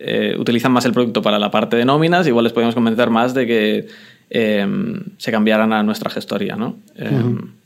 [0.06, 3.32] eh, utilizan más el producto para la parte de nóminas, igual les podemos convencer más
[3.32, 3.86] de que
[4.30, 4.66] eh,
[5.18, 6.56] se cambiaran a nuestra gestoría.
[6.56, 6.76] ¿no?
[6.96, 7.10] Eh,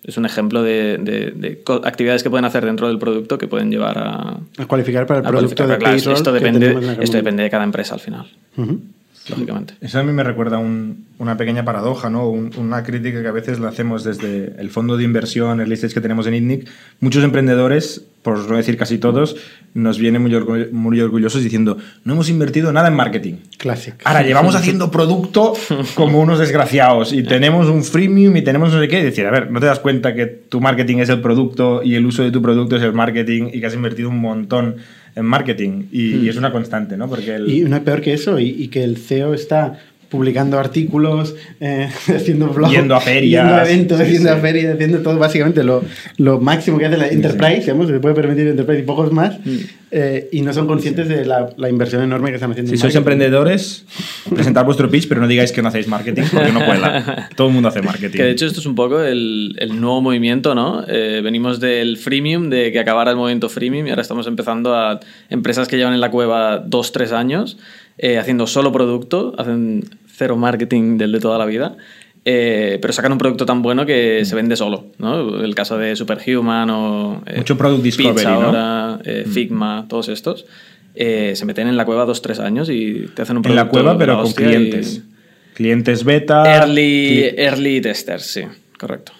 [0.05, 3.47] Es un ejemplo de, de- de co- actividades que pueden hacer dentro del producto que
[3.47, 6.66] pueden llevar a, A cualificar para el producto de claro, esto depende,
[7.05, 8.27] esto depende de cada empresa al final.
[9.31, 9.75] Lógicamente.
[9.81, 12.29] Eso a mí me recuerda un- una pequeña paradoja, ¿no?
[12.29, 15.95] Un- una crítica que a veces la hacemos desde el fondo de inversión, el listage
[15.95, 16.69] que tenemos en ITNIC.
[17.01, 19.37] Muchos emprendedores, por no decir casi todos,
[19.75, 23.35] nos vienen muy, orgu- muy orgullosos diciendo, no hemos invertido nada en marketing.
[23.59, 23.95] Classic.
[24.05, 25.55] Ahora llevamos haciendo producto
[25.95, 29.01] como unos desgraciados y tenemos un freemium y tenemos no sé qué.
[29.01, 31.95] Y decir, a ver, ¿no te das cuenta que tu marketing es el producto y
[31.97, 34.77] el uso de tu producto es el marketing y que has invertido un montón
[35.18, 35.88] en marketing?
[35.92, 37.09] Y, y es una constante, ¿no?
[37.09, 39.78] Porque el, Y no hay peor que eso, y, y que el CEO está
[40.09, 43.44] publicando artículos, eh, haciendo blogs, Yendo a ferias.
[43.44, 44.40] yendo a eventos, Sí, yendo a sí.
[44.40, 45.85] ferias, haciendo todo básicamente lo,
[46.16, 49.37] lo máximo que hace la Enterprise, digamos, se puede permitir Enterprise y pocos más,
[49.90, 52.68] eh, y no son conscientes de la, la inversión enorme que están haciendo.
[52.71, 52.99] Si en sois marketing.
[53.12, 53.85] emprendedores,
[54.35, 57.29] presentad vuestro pitch, pero no digáis que no hacéis marketing, porque no cuela.
[57.37, 58.16] Todo el mundo hace marketing.
[58.16, 60.85] Que de hecho esto es un poco el, el nuevo movimiento, ¿no?
[60.88, 65.01] Eh, venimos del freemium, de que acabara el movimiento freemium y ahora estamos empezando a
[65.31, 67.57] empresas que llevan en la cueva dos, tres años
[67.98, 71.76] eh, haciendo solo producto, hacen cero marketing del de toda la vida.
[72.24, 75.42] eh, pero sacan un producto tan bueno que se vende solo, ¿no?
[75.42, 77.22] El caso de Superhuman o...
[77.26, 78.42] eh, Mucho product discovery, Pizza ¿no?
[78.46, 80.44] ahora, eh, Figma, todos estos.
[80.94, 83.70] se meten en la cueva dos, tres años y te hacen un en producto la
[83.70, 85.02] cueva, pero la con y- clientes.
[85.54, 86.44] Clientes beta.
[86.56, 88.42] Early, cli- early testers, sí,
[88.78, 89.12] correcto.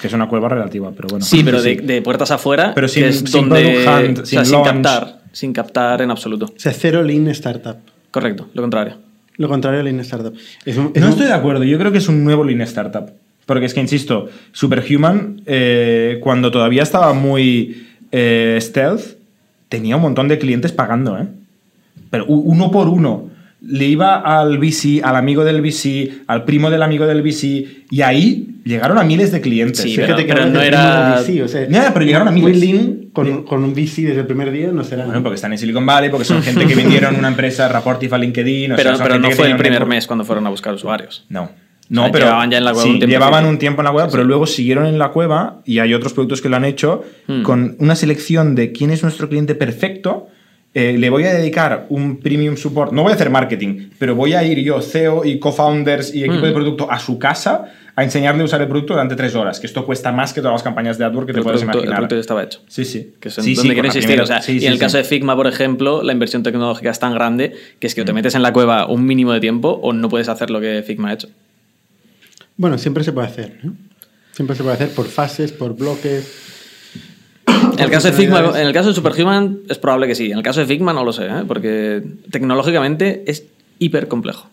[0.00, 1.24] Que es una cueva relativa, pero bueno.
[1.24, 4.26] Sí, pero de, de puertas afuera, Pero que sin- es sin donde, product hunt, o
[4.26, 6.46] sea, sin captar, sin captar en absoluto.
[6.46, 7.76] O sea, cero lean startup.
[8.10, 8.94] Correcto, lo contrario.
[9.36, 10.34] Lo contrario a lean startup.
[10.64, 12.60] Es un- es No un- estoy de acuerdo, yo creo que es un nuevo Lean
[12.62, 13.08] Startup.
[13.46, 19.16] Porque es que, insisto, Superhuman, eh, cuando todavía estaba muy eh, stealth,
[19.68, 21.26] tenía un montón de clientes pagando, ¿eh?
[22.10, 23.28] Pero uno por uno.
[23.60, 28.00] Le iba al VC, al amigo del VC, al primo del amigo del VC, y
[28.02, 29.80] ahí llegaron a miles de clientes.
[29.80, 29.94] Sí, ¿eh?
[29.96, 32.60] pero- Fíjate que hablas no era- VC, o sea, Ya, pero llegaron a Muy miles.
[32.60, 35.04] lean con, con un VC desde el primer día no será.
[35.06, 38.18] Bueno, porque están en Silicon Valley, porque son gente que vinieron una empresa, Raportif a
[38.18, 38.72] LinkedIn.
[38.72, 41.24] o pero sea, pero no fue el un primer mes cuando fueron a buscar usuarios.
[41.28, 41.50] No.
[41.90, 43.10] No, O sea, pero llevaban ya en la cueva sí, un tiempo.
[43.12, 46.12] llevaban un tiempo en la cueva, pero luego siguieron en la cueva y hay otros
[46.12, 47.42] productos que lo han hecho Hmm.
[47.42, 50.26] con una selección de quién es nuestro cliente perfecto
[50.80, 54.34] eh, le voy a dedicar un premium support, no voy a hacer marketing, pero voy
[54.34, 56.48] a ir yo, CEO y co-founders y equipo Mm.
[56.48, 57.64] de producto a su casa
[57.96, 60.54] a enseñarle a usar el producto durante tres horas, que esto cuesta más que todas
[60.54, 61.96] las campañas de AdWords que te puedes producto, el imaginar.
[61.96, 62.60] producto ya estaba hecho.
[62.68, 63.14] Sí, sí.
[63.18, 64.06] Que es en Sí, sí, donde quiere existir.
[64.06, 64.84] primera- O sea, sí, y sí, en el sí.
[64.84, 67.96] caso de Figma, por ejemplo, la inversión tecnológica es tan grande que es Mm.
[67.96, 70.50] que o te metes en la cueva un mínimo de tiempo o no puedes hacer
[70.50, 71.28] lo que Figma ha hecho.
[72.56, 73.74] Bueno, siempre se puede hacer, ¿no?
[74.32, 76.57] Siempre se puede hacer por fases, por bloques.
[77.76, 80.30] En el, caso de Figma, en el caso de Superhuman es probable que sí.
[80.30, 81.42] En el caso de Figma no lo sé, ¿eh?
[81.46, 83.44] porque tecnológicamente es
[83.78, 84.48] hiper complejo.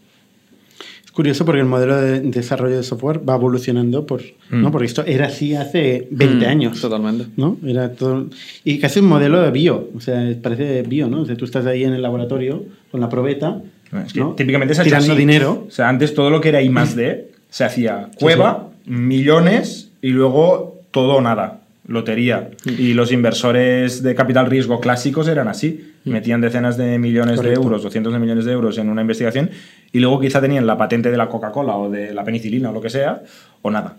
[1.04, 4.72] Es curioso porque el modelo de desarrollo de software va evolucionando, por, ¿no?
[4.72, 6.82] porque esto era así hace 20 Mm, años.
[6.82, 7.28] Totalmente.
[7.38, 7.58] ¿no?
[7.66, 8.28] Era todo,
[8.64, 11.22] y casi un modelo de bio, o sea, parece bio, ¿no?
[11.22, 13.62] O sea, tú estás ahí en el laboratorio con la probeta,
[14.06, 14.34] Es que ¿no?
[14.34, 15.18] Típicamente se tirando así.
[15.20, 15.66] dinero.
[15.68, 20.10] O sea, antes todo lo que era I más D se hacía cueva, millones y
[20.10, 21.62] luego todo o nada.
[21.88, 22.52] Lotería.
[22.66, 22.70] Mm.
[22.80, 25.92] Y los inversores de capital riesgo clásicos eran así.
[26.04, 27.60] Metían decenas de millones Correcto.
[27.60, 29.50] de euros o cientos de millones de euros en una investigación
[29.92, 32.82] y luego quizá tenían la patente de la Coca-Cola o de la penicilina o lo
[32.82, 33.24] que sea,
[33.62, 33.98] o nada.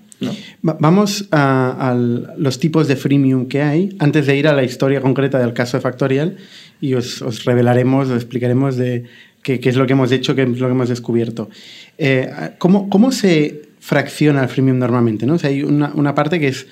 [0.63, 5.01] Vamos a, a los tipos de freemium que hay antes de ir a la historia
[5.01, 6.37] concreta del caso de Factorial
[6.81, 9.05] y os, os revelaremos, os explicaremos de
[9.43, 11.49] qué, qué es lo que hemos hecho, qué es lo que hemos descubierto.
[11.99, 15.27] Eh, ¿cómo, cómo se fracciona el freemium normalmente?
[15.27, 15.35] ¿no?
[15.35, 16.67] O sea, hay una, una parte que es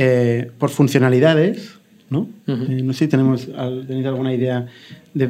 [0.00, 1.76] eh, por funcionalidades,
[2.08, 2.28] ¿no?
[2.46, 3.48] Eh, no sé si tenemos,
[3.86, 4.66] tenéis alguna idea
[5.12, 5.28] de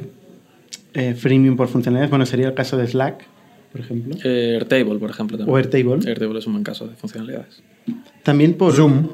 [0.93, 2.11] eh, freemium por funcionalidades.
[2.11, 3.25] Bueno, sería el caso de Slack,
[3.73, 4.15] por ejemplo.
[4.25, 5.39] Eh, Airtable, por ejemplo.
[5.39, 5.55] También.
[5.55, 6.07] O Airtable.
[6.07, 7.63] Airtable es un buen caso de funcionalidades.
[8.23, 9.09] También por Zoom.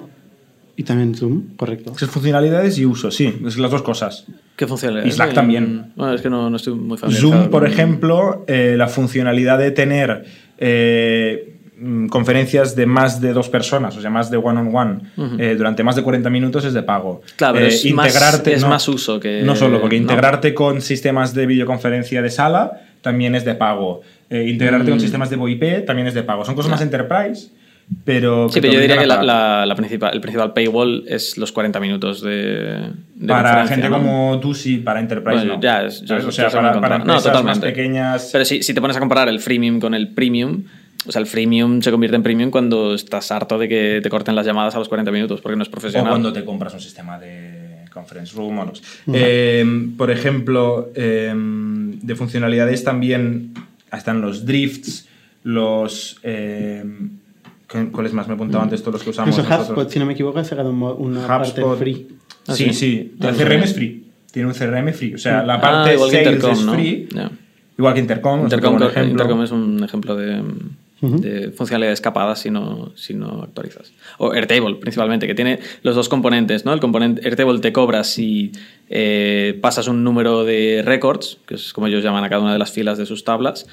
[0.77, 1.93] Y también Zoom, correcto.
[2.01, 4.27] Es funcionalidades y uso, sí, es las dos cosas.
[4.57, 5.13] ¿Qué funcionalidades?
[5.13, 5.93] Y Slack también.
[5.95, 7.43] Bueno, es que no, no estoy muy familiarizado.
[7.43, 10.25] Zoom, por con- ejemplo, eh, la funcionalidad de tener
[10.59, 11.54] eh,
[11.85, 15.01] mm, conferencias de más de dos personas, o sea, más de one-on-one,
[15.39, 17.23] eh, durante más de 40 minutos es de pago.
[17.37, 20.03] Claro, pero Eh, es más- es más uso que- No solo, porque no.
[20.03, 24.01] integrarte con sistemas de videoconferencia de sala también es de pago.
[24.31, 25.03] Eh, integrarte con Mm.
[25.03, 26.45] sistemas de VoIP también es de pago.
[26.45, 27.51] Son cosas más enterprise,
[28.05, 28.49] pero...
[28.49, 31.81] Sí, pero yo diría que la, la- la principal, el principal paywall es los 40
[31.81, 33.99] minutos de, de Para gente ¿no?
[33.99, 35.61] como tú, sí, para enterprise Bueno, no.
[35.61, 36.99] ya, es- yo- o sea, para, para.
[37.01, 38.31] No, más pequeñas...
[38.33, 40.63] Pero si, si te pones a comparar el freemium con el premium,
[41.07, 44.35] o sea, el freemium se convierte en premium cuando estás harto de que te corten
[44.35, 46.11] las llamadas a los 40 minutos porque no es O profesional.
[46.11, 48.59] cuando te compras un sistema de conference room.
[48.59, 48.83] o no sé.
[49.13, 49.65] Eh,
[49.97, 53.53] por ejemplo, eh, de funcionalidades también
[53.93, 55.07] están los drifts,
[55.45, 56.19] los...
[56.23, 56.85] eh,
[57.71, 58.27] ¿cu- ¿Cuáles más?
[58.27, 59.39] Me he apuntado antes todos los que usamos.
[59.39, 61.79] HubSpot, si no me equivoco, ha sacado una parte HubSpot.
[61.79, 62.09] free.
[62.47, 63.15] ¿Ah, sí, sí?
[63.21, 64.05] Ah, El no CRM es free.
[64.33, 65.15] Tiene un CRM free.
[65.15, 66.73] O sea, la Ah, parte que sales Intercom, es ¿no?
[66.75, 67.09] free.
[67.15, 67.31] Ya.
[67.79, 68.43] Igual que Intercom.
[68.43, 70.43] Intercom es un ejemplo de,
[71.05, 73.93] De funcionalidad escapada si no, si no actualizas.
[74.19, 76.65] O Airtable, principalmente, que tiene los dos componentes.
[76.65, 76.73] ¿no?
[76.73, 78.53] El componente Airtable te cobra si
[78.89, 82.59] eh, pasas un número de records, que es como ellos llaman a cada una de
[82.59, 83.67] las filas de sus tablas,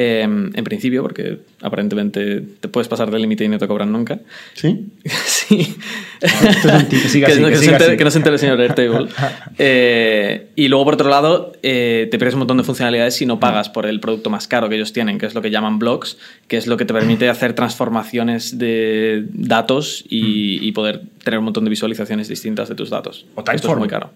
[0.00, 4.20] eh, en principio, porque aparentemente te puedes pasar del límite y no te cobran nunca.
[4.54, 4.86] ¿Sí?
[5.26, 5.76] Sí.
[6.20, 9.08] Que no- se entere, el señor Airtable.
[9.58, 13.40] Eh, y luego, por otro lado, eh, te pierdes un montón de funcionalidades si no
[13.40, 16.16] pagas por el producto más caro que ellos tienen, que es lo que llaman blocks,
[16.46, 21.44] que es lo que te permite hacer transformaciones de datos y, y poder tener un
[21.46, 23.26] montón de visualizaciones distintas de tus datos.
[23.34, 24.10] O Esto es muy caro.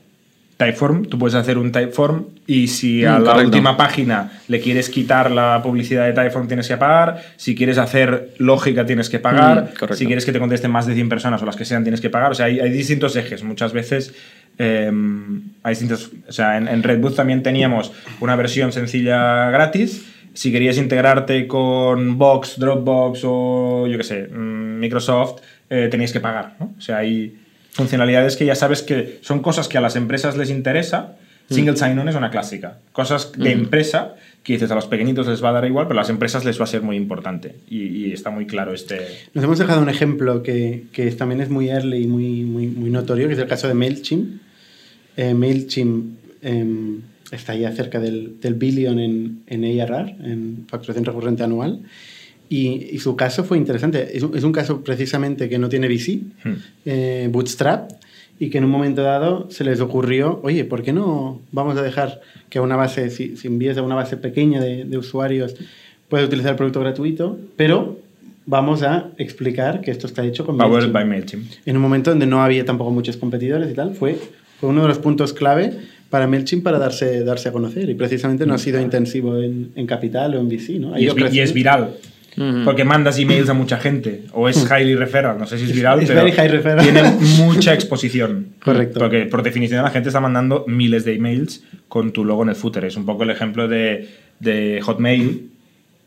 [0.64, 3.46] Typeform, tú puedes hacer un Typeform y si a Mm, la correcto.
[3.48, 8.35] última página le quieres quitar la publicidad de Typeform tienes que pagar, si quieres hacer
[8.38, 11.46] lógica tienes que pagar, Mm, si quieres que te contesten más de 100 personas o
[11.46, 14.14] las que sean tienes que pagar, o sea, hay, hay distintos ejes, muchas veces
[14.59, 14.90] eh,
[15.62, 20.79] hay distintos, o sea, en, en Redbooth también teníamos una versión sencilla gratis, si querías
[20.79, 26.72] integrarte con Box, Dropbox o yo qué sé, mm, Microsoft, eh, tenías que pagar, ¿no?
[26.79, 27.38] O sea, hay
[27.73, 31.17] funcionalidades que ya sabes que son cosas que a las empresas les interesa.
[31.51, 32.79] Single sign-on es una clásica.
[32.93, 36.03] Cosas de empresa que dices a los pequeñitos les va a dar igual, pero a
[36.03, 37.57] las empresas les va a ser muy importante.
[37.69, 39.01] Y, y está muy claro este...
[39.35, 42.91] Nos hemos dejado un ejemplo que, que también es muy early y muy, muy, muy
[42.91, 44.41] notorio, que es el caso de MailChimp.
[45.17, 51.43] Eh, MailChimp em, está ya cerca del, del billion en, en ARR, en facturación recurrente
[51.43, 51.81] anual.
[52.53, 54.15] Y, y su caso fue interesante.
[54.17, 56.53] Es un, es un caso precisamente que no tiene VC, Hmm.
[56.85, 57.91] eh, Bootstrap,
[58.38, 61.83] y que en un momento dado se les ocurrió, oye, ¿por qué no vamos a
[61.83, 65.55] dejar que a una base, si, si envías a una base pequeña de, de usuarios,
[66.11, 67.99] puedes utilizar el producto gratuito, pero
[68.45, 70.93] vamos a explicar que esto está hecho con Powered MailChimp.
[70.93, 71.45] by MailChimp.
[71.65, 74.19] En un momento donde no había tampoco muchos competidores y tal, fue,
[74.61, 75.73] fue uno de los puntos clave
[76.11, 77.88] para MailChimp para darse, darse a conocer.
[77.88, 80.99] Y precisamente no ha sido intensivo en, en capital o en VC, ¿no?
[80.99, 81.53] Y es, y es creciendo.
[82.64, 84.23] Porque mandas emails a mucha gente.
[84.33, 86.83] O es highly referral, no sé si es viral, es pero very high referral.
[86.83, 87.03] tiene
[87.38, 88.49] mucha exposición.
[88.64, 88.99] Correcto.
[88.99, 92.55] Porque por definición la gente está mandando miles de emails con tu logo en el
[92.55, 92.85] footer.
[92.87, 94.09] Es un poco el ejemplo de,
[94.40, 95.51] de Hotmail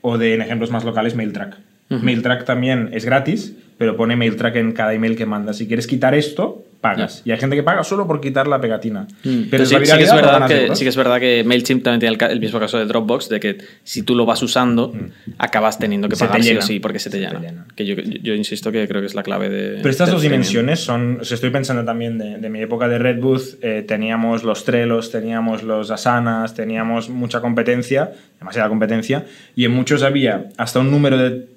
[0.02, 1.58] o de en ejemplos más locales MailTrack.
[1.90, 5.58] MailTrack también es gratis, pero pone MailTrack en cada email que mandas.
[5.58, 7.22] Si quieres quitar esto, pagas.
[7.26, 9.08] Y hay gente que paga solo por quitar la pegatina.
[9.24, 12.00] Pero Pero sí, sí que es verdad que, sí que es verdad que MailChimp también
[12.00, 14.94] tiene el, el mismo caso de Dropbox, de que si tú lo vas usando,
[15.38, 16.18] acabas teniendo que Mm.
[16.20, 16.62] Se pagar sí o llena.
[16.66, 17.40] sí porque se te Se te llena.
[17.40, 17.66] llena.
[17.76, 19.78] Que yo, yo- yo insisto que creo que es la clave de.
[19.78, 22.98] Pero estas dos dimensiones son, o sea, estoy pensando también de, de mi época de
[23.00, 29.66] Red Booth, eh, teníamos los Trelos, teníamos los Asanas, teníamos mucha competencia, demasiada competencia, y
[29.66, 31.48] en muchos había hasta un número de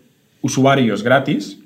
[0.40, 1.58] usuarios gratis,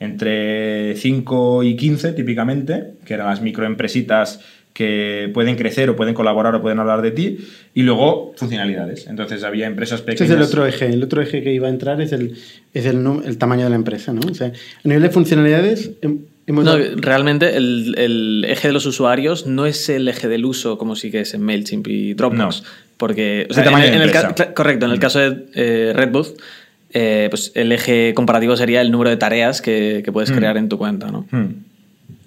[0.00, 4.40] entre 5 y 15 típicamente, que eran las microempresitas
[4.78, 7.38] que pueden crecer o pueden colaborar o pueden hablar de ti,
[7.74, 9.08] y luego funcionalidades.
[9.08, 10.30] Entonces había empresas Ese pequeñas.
[10.30, 10.86] es el otro eje.
[10.86, 12.36] El otro eje que iba a entrar es el,
[12.72, 14.20] es el, tamaño de la empresa, ¿no?
[14.30, 15.90] O sea, a nivel de funcionalidades,
[16.46, 20.78] hemos No, realmente el, el eje de los usuarios no es el eje del uso
[20.78, 22.62] como sí que es en MailChimp y Dropbox.
[22.62, 22.68] No.
[22.98, 24.12] Porque, o Es sea, en, de en el
[24.54, 26.36] correcto, en el caso de eh, Redbooth,
[26.92, 30.34] eh, pues el eje comparativo sería el número de tareas que, que puedes Mm.
[30.34, 31.26] crear en tu cuenta, ¿no?
[31.30, 31.64] Hmm.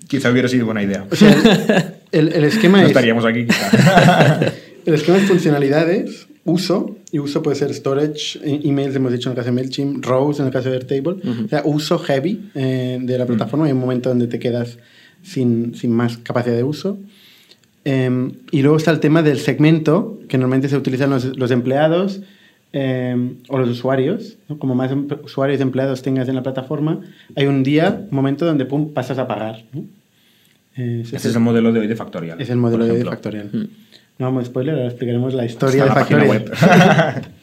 [0.08, 1.06] Quizá hubiera sido buena idea.
[1.10, 2.90] o sea, el, el esquema No es...
[2.90, 4.40] estaríamos aquí, quizá.
[4.84, 9.34] El esquema es funcionalidades, uso, y uso puede ser storage, e- emails, hemos dicho en
[9.34, 11.18] el caso de MailChimp, rows en el caso de Airtable.
[11.46, 13.68] O sea, uso heavy eh, de la plataforma.
[13.68, 14.80] Hay un momento donde te quedas
[15.22, 16.98] sin, sin más capacidad de uso.
[17.86, 22.22] Eh, y luego está el tema del segmento, que normalmente se utilizan los, los empleados
[22.74, 23.16] eh,
[23.50, 24.38] o los usuarios.
[24.50, 24.58] ¿no?
[24.60, 27.02] Como más em- usuarios y empleados tengas en la plataforma,
[27.36, 29.64] hay un día, un momento donde pum, pasas a pagar.
[29.74, 29.84] ¿no?
[30.78, 32.40] Eh, ese es el modelo de hoy de Factorial.
[32.42, 33.12] es el modelo de ejemplo.
[33.12, 33.50] Factorial.
[33.52, 33.68] Mm.
[34.20, 37.16] No vamos a spoiler, ahora explicaremos la historia Está de la página Factorial.
[37.16, 37.24] web.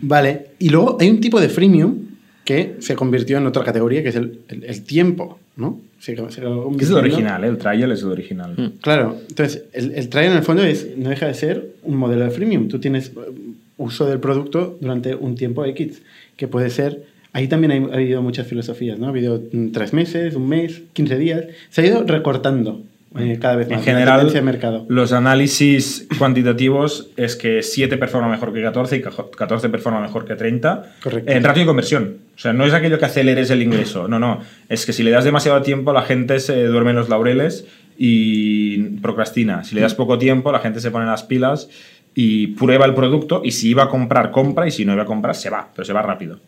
[0.00, 1.96] Vale, y luego hay un tipo de freemium
[2.44, 5.80] que se convirtió en otra categoría, que es el, el- el tiempo, ¿no?
[5.98, 7.48] Se- se es el original, ¿eh?
[7.48, 8.54] el trial es el original.
[8.56, 8.78] Mm.
[8.80, 12.24] Claro, entonces el, el trial en el fondo es, no deja de ser un modelo
[12.24, 12.68] de freemium.
[12.68, 13.10] Tú tienes
[13.78, 16.02] uso del producto durante un tiempo X,
[16.36, 17.04] que puede ser...
[17.32, 19.06] Ahí también ha habido muchas filosofías, ¿no?
[19.06, 21.44] Ha habido mm, tres meses, un mes, 15 días.
[21.70, 22.82] Se ha ido recortando
[23.16, 23.78] eh, cada vez más.
[23.78, 24.84] En general, de mercado.
[24.88, 30.34] los análisis cuantitativos es que 7 performa mejor que 14 y 14 performa mejor que
[30.34, 31.32] 30 Correcto.
[31.32, 32.16] en ratio de conversión.
[32.36, 34.40] O sea, no es aquello que aceleres el ingreso, no, no.
[34.68, 38.78] Es que si le das demasiado tiempo, la gente se duerme en los laureles y
[39.00, 39.64] procrastina.
[39.64, 41.68] Si le das poco tiempo, la gente se pone las pilas
[42.20, 45.06] y prueba el producto y si iba a comprar, compra y si no iba a
[45.06, 46.40] comprar, se va, pero se va rápido.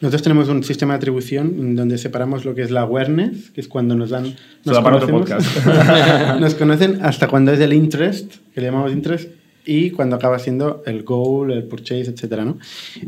[0.00, 3.68] Nosotros tenemos un sistema de atribución donde separamos lo que es la awareness, que es
[3.68, 4.34] cuando nos dan...
[4.64, 9.28] Nos para otro conocemos- nos conocen hasta cuando es el interest, que le llamamos interest,
[9.66, 12.38] y cuando acaba siendo el goal, el purchase, etc.
[12.46, 12.56] ¿no?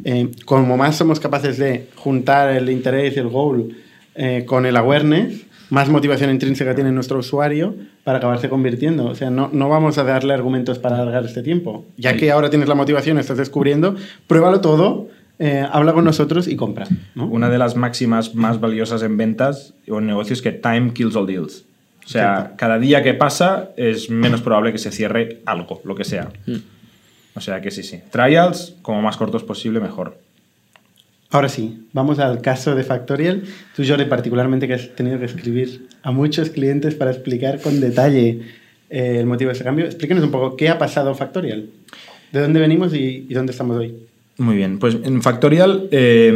[0.04, 3.78] Eh, como más somos capaces de juntar el interés y el goal
[4.14, 7.74] eh, con el awareness, más motivación intrínseca tiene nuestro usuario
[8.04, 9.06] para acabarse convirtiendo.
[9.06, 11.84] O sea, no, no vamos a darle argumentos para alargar este tiempo.
[11.96, 12.18] Ya Sí.
[12.18, 13.96] que ahora tienes la motivación, estás descubriendo,
[14.26, 16.86] pruébalo todo, eh, habla con nosotros y compra.
[17.14, 17.26] ¿no?
[17.26, 21.16] Una de las máximas más valiosas en ventas o en negocios es que time kills
[21.16, 21.64] all deals.
[22.04, 26.04] O sea, cada día que pasa es menos probable que se cierre algo, lo que
[26.04, 26.28] sea.
[27.34, 28.00] O sea que sí, sí.
[28.10, 30.18] Trials, como más cortos posible, mejor.
[31.34, 33.42] Ahora sí, vamos al caso de Factorial.
[33.74, 38.42] Tú, Jordi, particularmente que has tenido que escribir a muchos clientes para explicar con detalle
[38.88, 39.84] eh, el motivo de ese cambio.
[39.84, 41.70] Explícanos un poco qué ha pasado Factorial.
[42.30, 43.96] ¿De dónde venimos y dónde estamos hoy?
[44.36, 46.32] Muy bien, pues en Factorial eh,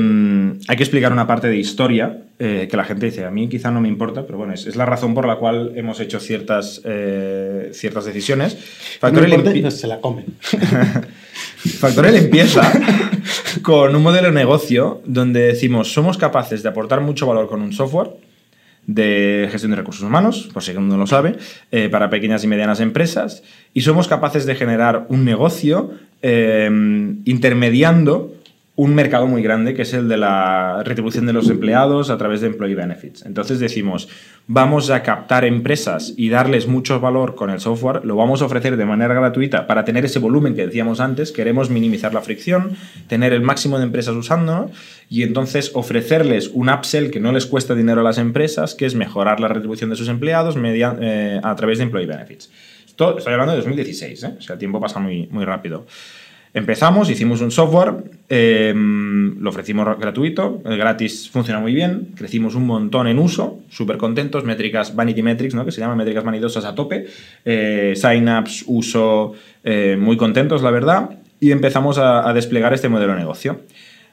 [0.69, 3.73] hay que explicar una parte de historia eh, que la gente dice, a mí quizá
[3.73, 6.81] no me importa, pero bueno, es, es la razón por la cual hemos hecho ciertas,
[6.85, 8.55] eh, ciertas decisiones.
[8.55, 8.61] No
[9.01, 10.27] Factorial importa, empie- no, se la comen.
[11.81, 12.71] Factorial empieza
[13.63, 17.73] con un modelo de negocio donde decimos somos capaces de aportar mucho valor con un
[17.73, 18.11] software
[18.87, 21.37] de gestión de recursos humanos, por si uno no lo sabe,
[21.73, 23.43] eh, para pequeñas y medianas empresas,
[23.75, 25.91] y somos capaces de generar un negocio
[26.23, 26.69] eh,
[27.25, 28.35] intermediando
[28.79, 32.41] un mercado muy grande que es el de la retribución de los empleados a través
[32.41, 33.27] de employee benefits.
[33.27, 34.09] Entonces decimos,
[34.47, 38.77] vamos a captar empresas y darles mucho valor con el software, lo vamos a ofrecer
[38.77, 42.77] de manera gratuita para tener ese volumen que decíamos antes, queremos minimizar la fricción,
[43.09, 44.71] tener el máximo de empresas usándonos
[45.11, 48.95] y entonces ofrecerles un upsell que no les cuesta dinero a las empresas, que es
[48.95, 52.49] mejorar la retribución de sus empleados eh, a través de employee benefits.
[52.99, 54.35] Esto, estoy hablando de 2016, ¿eh?
[54.39, 55.87] o sea, el tiempo pasa muy, muy rápido.
[56.53, 57.95] Empezamos, hicimos un software,
[58.29, 64.43] eh, lo ofrecimos gratuito, gratis funciona muy bien, crecimos un montón en uso, súper contentos,
[64.43, 65.65] métricas, vanity metrics, ¿no?
[65.65, 67.07] que se llaman métricas vanidosas a tope,
[67.45, 73.13] eh, sign-ups, uso, eh, muy contentos, la verdad, y empezamos a, a desplegar este modelo
[73.13, 73.61] de negocio.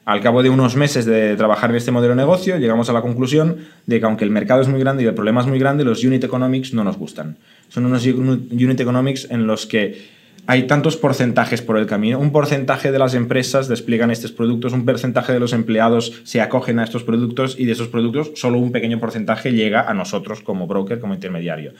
[0.04, 3.02] Al cabo de unos meses de trabajar en este modelo de negocio, llegamos a la
[3.02, 3.56] conclusión
[3.86, 6.04] de que aunque el mercado es muy grande y el problema es muy grande, los
[6.04, 7.36] unit economics no nos gustan.
[7.68, 12.20] Son unos unit economics en los que hay tantos porcentajes por el camino.
[12.20, 16.78] Un porcentaje de las empresas despliegan estos productos, un porcentaje de los empleados se acogen
[16.78, 20.66] a estos productos y de esos productos solo un pequeño porcentaje llega a nosotros como
[20.66, 21.72] broker, como intermediario.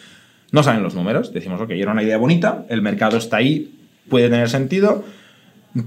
[0.50, 3.72] No saben los números, decimos, ok, era una idea bonita, el mercado está ahí,
[4.08, 5.04] puede tener sentido,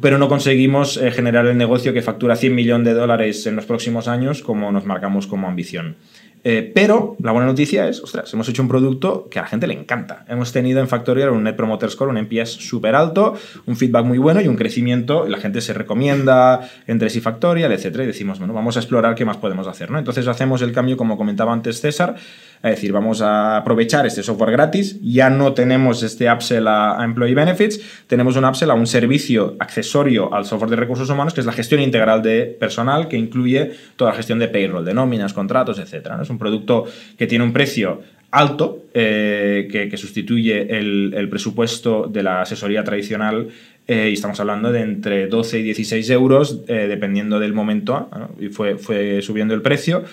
[0.02, 3.66] pero no conseguimos eh, generar el negocio que factura 100 millones de dólares en los
[3.66, 5.96] próximos años como nos marcamos como ambición.
[6.44, 9.68] Eh, pero la buena noticia es, ostras, hemos hecho un producto que a la gente
[9.68, 10.26] le encanta.
[10.28, 13.36] Hemos tenido en Factorial un Net Promoter Score, un NPS súper alto,
[13.66, 15.28] un feedback muy bueno y un crecimiento.
[15.28, 17.86] La gente se recomienda entre sí Factorial, etc.
[17.86, 19.92] Y decimos, bueno, vamos a explorar qué más podemos hacer.
[19.92, 20.00] ¿no?
[20.00, 22.16] Entonces hacemos el cambio, como comentaba antes César,
[22.62, 27.34] es decir, vamos a aprovechar este software gratis, ya no tenemos este upsell a, Employee
[27.34, 31.46] Benefits, tenemos un upsell a un servicio accesorio al software de recursos humanos, que es
[31.46, 35.80] la gestión integral de personal, que incluye toda la gestión de payroll, de nóminas, contratos,
[35.80, 36.10] etc.
[36.22, 36.86] Es un producto
[37.18, 38.02] que tiene un precio
[38.32, 43.48] alto, eh, que, sustituye el, presupuesto de la asesoría tradicional
[43.88, 48.50] eh, y estamos hablando de entre 12 y 16 euros, eh, dependiendo del momento, y
[48.50, 50.04] fue, fue subiendo el precio.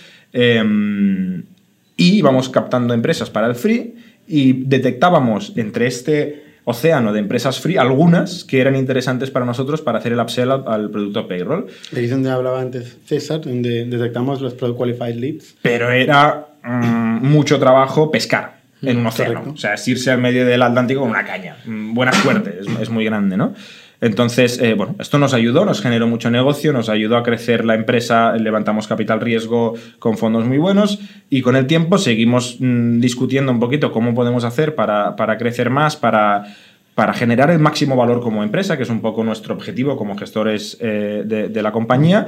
[1.96, 3.94] Y íbamos captando empresas para el free
[4.26, 9.98] y detectábamos entre este océano de empresas free algunas que eran interesantes para nosotros para
[9.98, 11.66] hacer el upsell al, producto payroll.
[11.96, 15.54] Ahí es donde hablaba antes César, donde detectamos los Product Qualified Leads.
[15.62, 19.44] Pero era mm, mucho trabajo pescar en un mm, océano.
[19.54, 21.56] O sea, es irse al medio del Atlántico con una caña.
[21.64, 23.54] Mm, buena suerte, es, es muy grande, ¿no?
[24.00, 27.74] Entonces, eh, bueno, esto nos ayudó, nos generó mucho negocio, nos ayudó a crecer la
[27.74, 30.98] empresa, levantamos capital riesgo con fondos muy buenos
[31.30, 35.96] y con el tiempo seguimos mm, discutiendo un poquito cómo podemos hacer para, crecer más,
[35.96, 36.44] para,
[36.94, 40.76] para, generar el máximo valor como empresa, que es un poco nuestro objetivo como gestores
[40.80, 42.26] eh, de la compañía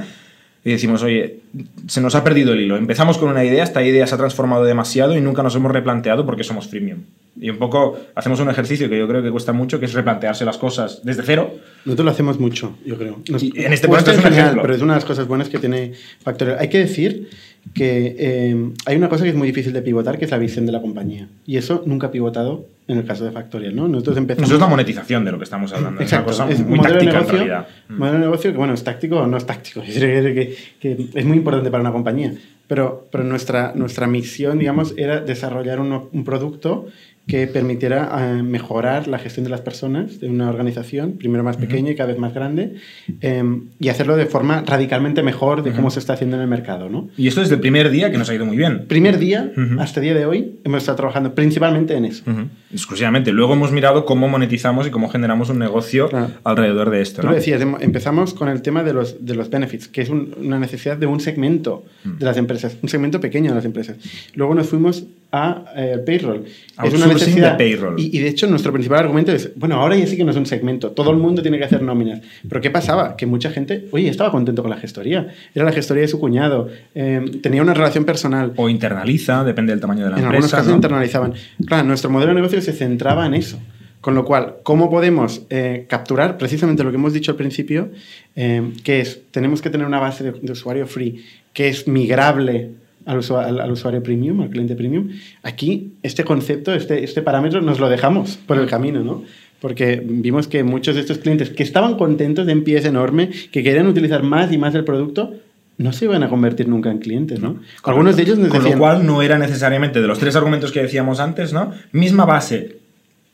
[0.68, 1.40] y decimos, oye,
[1.86, 2.76] se nos ha perdido el hilo.
[2.76, 6.26] Empezamos con una idea, esta idea se ha transformado demasiado y nunca nos hemos replanteado
[6.26, 7.04] porque somos freemium.
[7.40, 10.44] Y un poco hacemos un ejercicio que yo creo que cuesta mucho, que es replantearse
[10.44, 11.54] las cosas desde cero.
[11.86, 13.22] Nosotros lo hacemos mucho, yo creo.
[13.26, 14.60] en este momento es un ejemplo.
[14.60, 15.92] Pero es una de las cosas buenas que tiene
[16.22, 16.58] Factorial.
[16.60, 17.30] Hay que decir
[17.74, 20.66] que eh, hay una cosa que es muy difícil de pivotar, que es la visión
[20.66, 21.28] de la compañía.
[21.46, 23.86] Y eso nunca ha pivotado en el caso de Factorial, ¿no?
[23.86, 24.48] Nosotros empezamos...
[24.48, 26.00] Eso es la monetización de lo que estamos hablando.
[26.00, 26.30] Exacto.
[26.30, 27.68] Es una cosa muy táctica negocio, en realidad.
[27.90, 29.82] Modelo de negocio que, bueno, es táctico o no es táctico.
[29.86, 32.32] Es que, que, es muy importante para una compañía.
[32.66, 36.86] Pero, pero nuestra, nuestra misión, digamos, era desarrollar un, un producto
[37.28, 41.90] que permitiera eh, mejorar la gestión de las personas de una organización, primero más pequeña
[41.90, 42.76] y cada vez más grande,
[43.20, 46.88] em, y hacerlo de forma radicalmente mejor de cómo se está haciendo en el mercado.
[46.88, 47.10] ¿no?
[47.18, 48.86] Y esto desde el primer día que nos ha ido muy bien.
[48.88, 52.24] Primer día, hasta el día de hoy, hemos estado trabajando principalmente en eso.
[52.72, 53.30] Exclusivamente.
[53.32, 56.08] Luego hemos mirado cómo monetizamos y cómo generamos un negocio
[56.44, 57.20] alrededor de esto.
[57.20, 60.96] Tú decías, empezamos con el tema de los, de los benefits, que es una necesidad
[60.96, 63.98] de un segmento de las empresas, un segmento pequeño de las empresas.
[64.34, 66.44] Luego nos fuimos a eh, payroll.
[66.82, 67.52] es una necesidad.
[67.52, 67.98] De payroll.
[67.98, 70.46] Y, de hecho, nuestro principal argumento es: bueno, ahora ya sí que no es un
[70.46, 72.20] segmento, todo el mundo tiene que hacer nóminas.
[72.48, 73.16] Pero ¿qué pasaba?
[73.16, 75.28] Que mucha gente, oye, estaba contento con la gestoría.
[75.54, 78.52] Era la gestoría de su cuñado, em, tenía una relación personal.
[78.56, 80.28] O internaliza, depende del tamaño de la empresa.
[80.28, 81.34] En algunos casos internalizaban.
[81.66, 83.58] Claro, nuestro modelo de negocio se centraba en eso.
[84.00, 87.90] Con lo cual, ¿cómo podemos eh, capturar precisamente lo que hemos dicho al principio?
[88.36, 92.70] Em, que es, tenemos que tener una base de usuario free que es migrable
[93.08, 95.08] al, usuario, premium, al cliente premium.
[95.42, 99.24] Aquí, este concepto, este, este parámetro, nos lo dejamos por el camino, ¿no?
[99.60, 103.86] Porque vimos que muchos de estos clientes que estaban contentos de pies enorme, que querían
[103.86, 105.32] utilizar más y más el producto,
[105.78, 107.60] no se iban a convertir nunca en clientes, ¿no?
[107.82, 110.82] Algunos de ellos nos Con lo cual no era necesariamente de los tres argumentos que
[110.82, 111.72] decíamos antes, ¿no?
[111.92, 112.76] Misma base,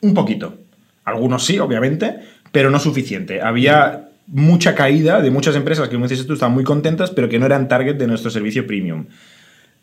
[0.01, 0.55] un poquito.
[1.03, 2.15] Algunos sí, obviamente,
[2.51, 3.41] pero no suficiente.
[3.41, 7.39] Había mucha caída de muchas empresas que, como dices tú, estaban muy contentas, pero que
[7.39, 9.05] no eran target de nuestro servicio premium.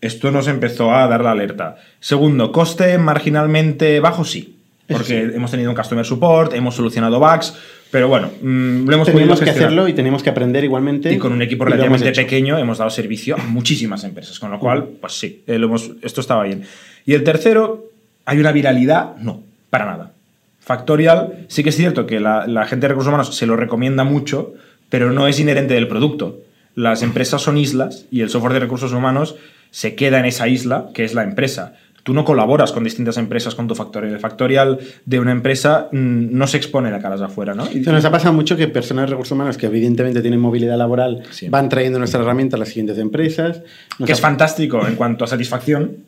[0.03, 1.77] Esto nos empezó a dar la alerta.
[2.01, 4.59] Segundo, coste marginalmente bajo, sí.
[4.89, 7.55] Porque hemos tenido un customer support, hemos solucionado bugs,
[7.93, 11.13] pero bueno, mm, lo hemos Teníamos que hacerlo y tenemos que aprender igualmente.
[11.13, 14.89] Y con un equipo relativamente pequeño hemos dado servicio a muchísimas empresas, con lo cual,
[15.01, 15.61] pues sí, eh,
[16.03, 16.65] esto estaba bien.
[17.07, 17.85] Y el tercero,
[18.25, 19.17] ¿hay una viralidad?
[19.19, 19.41] No,
[19.71, 20.13] para nada.
[20.59, 24.03] Factorial, sí que es cierto que la, la gente de recursos humanos se lo recomienda
[24.03, 24.53] mucho,
[24.89, 26.41] pero no es inherente del producto.
[26.75, 29.37] Las empresas son islas y el software de recursos humanos
[29.73, 31.75] se queda en esa isla, que es la empresa.
[32.03, 34.13] Tú no colaboras con distintas empresas con tu factorial.
[34.13, 37.69] El factorial de una empresa mm, no se expone a caras afuera, ¿no?
[37.73, 41.23] Y nos ha pasado mucho que personas de recursos humanos que evidentemente tienen movilidad laboral
[41.49, 43.63] van trayendo nuestra herramienta a las siguientes empresas.
[44.05, 45.99] que es fantástico en cuanto a satisfacción,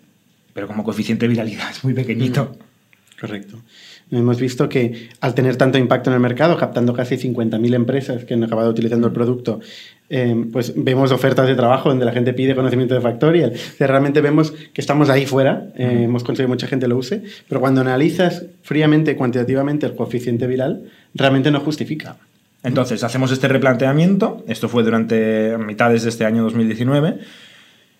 [0.53, 2.53] pero como coeficiente de viralidad es muy pequeñito.
[2.53, 3.21] Mm.
[3.21, 3.63] Correcto.
[4.11, 8.35] Hemos visto que al tener tanto impacto en el mercado, captando casi 50.000 empresas que
[8.35, 9.61] han acabado utilizando el producto,
[10.11, 13.53] eh, pues vemos ofertas de trabajo donde la gente pide conocimiento de Factorial.
[13.55, 16.97] O sea, realmente vemos que estamos ahí fuera, eh, hemos conseguido que mucha gente lo
[16.97, 20.85] use, pero cuando analizas fríamente, cuantitativamente el coeficiente viral,
[21.15, 22.17] realmente no justifica.
[22.63, 27.19] Entonces, hacemos este replanteamiento, esto fue durante mitades de este año 2019,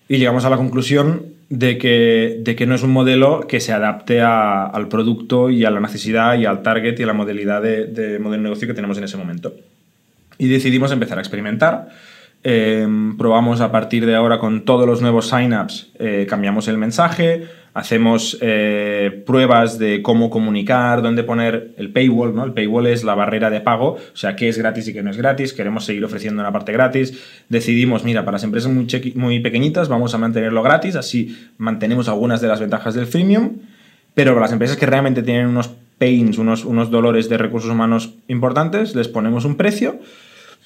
[0.07, 3.73] y llegamos a la conclusión de que, de que no es un modelo que se
[3.73, 7.61] adapte a- al producto y a la necesidad y al target y a la modalidad
[7.61, 9.53] de, de modelo de negocio que tenemos en ese momento.
[10.37, 11.89] Y decidimos empezar a experimentar.
[12.47, 17.47] Eh, probamos a partir de ahora con todos los nuevos signups, eh, cambiamos el mensaje,
[17.73, 22.35] hacemos eh, pruebas de cómo comunicar, dónde poner el paywall.
[22.35, 22.43] ¿no?
[22.43, 25.09] El paywall es la barrera de pago, o sea, qué es gratis y qué no
[25.09, 25.53] es gratis.
[25.53, 27.19] Queremos seguir ofreciendo una parte gratis.
[27.49, 32.41] Decidimos, mira, para las empresas muy, muy pequeñitas vamos a mantenerlo gratis, así mantenemos algunas
[32.41, 33.53] de las ventajas del freemium.
[34.13, 38.13] Pero para las empresas que realmente tienen unos pains, unos, unos dolores de recursos humanos
[38.27, 39.99] importantes, les ponemos un precio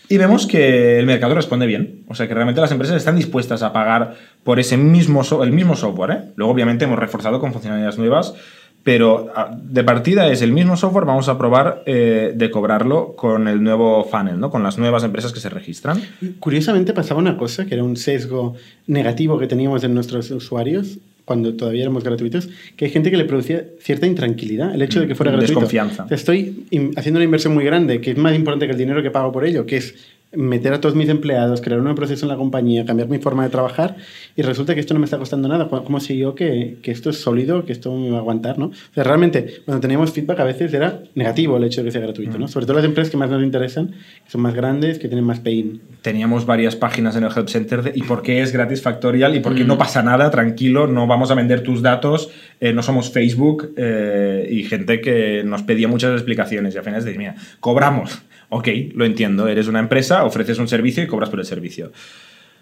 [0.08, 2.02] y vemos que el mercado responde bien.
[2.08, 5.52] O sea, que realmente las empresas están dispuestas a pagar por ese mismo, so- el
[5.52, 6.12] mismo software.
[6.12, 6.22] ¿eh?
[6.36, 8.34] Luego, obviamente, hemos reforzado con funcionalidades nuevas,
[8.82, 11.06] pero ah, de partida es el mismo software.
[11.06, 14.50] Vamos a probar eh, de cobrarlo con el nuevo funnel, ¿no?
[14.50, 16.02] con las nuevas empresas que se registran.
[16.40, 18.56] Curiosamente pasaba una cosa, que era un sesgo
[18.88, 20.98] negativo que teníamos en nuestros usuarios
[21.30, 25.06] cuando todavía éramos gratuitos, que hay gente que le producía cierta intranquilidad el hecho de
[25.08, 25.60] que fuera Mm, gratuito.
[25.60, 26.08] desconfianza.
[26.10, 26.66] Estoy
[26.96, 29.46] haciendo una inversión muy grande, que es más importante que el dinero que pago por
[29.46, 29.94] ello, que es
[30.32, 33.44] meter a todos mis empleados, crear un nuevo proceso en la compañía, cambiar mi forma
[33.44, 33.96] de trabajar,
[34.36, 35.68] y resulta que esto no me está costando nada.
[35.70, 38.60] ¿Cómo sé yo que, que esto es sólido, que esto me va a aguantar?
[38.60, 38.68] ¿no?
[38.68, 42.02] O sea, realmente, cuando teníamos feedback a veces era negativo el hecho de que sea
[42.02, 42.38] gratuito.
[42.38, 42.48] ¿no?
[42.48, 45.40] sobre todo las empresas que más nos interesan, que son más grandes, que tienen más
[45.40, 45.82] pain.
[46.02, 49.36] Teníamos varias páginas en el Help Center de ¿y por qué es gratis Factorial?
[49.36, 49.56] ¿Y por Mm.
[49.56, 50.30] qué no pasa nada?
[50.30, 53.74] Tranquilo, no vamos a vender tus datos, eh, no somos Facebook.
[53.78, 56.76] eh, y gente que nos pedía muchas explicaciones.
[56.76, 58.22] Y al final es de, mira, cobramos.
[58.50, 61.92] Ok, lo entiendo, eres una empresa, ofreces un servicio y cobras por el servicio.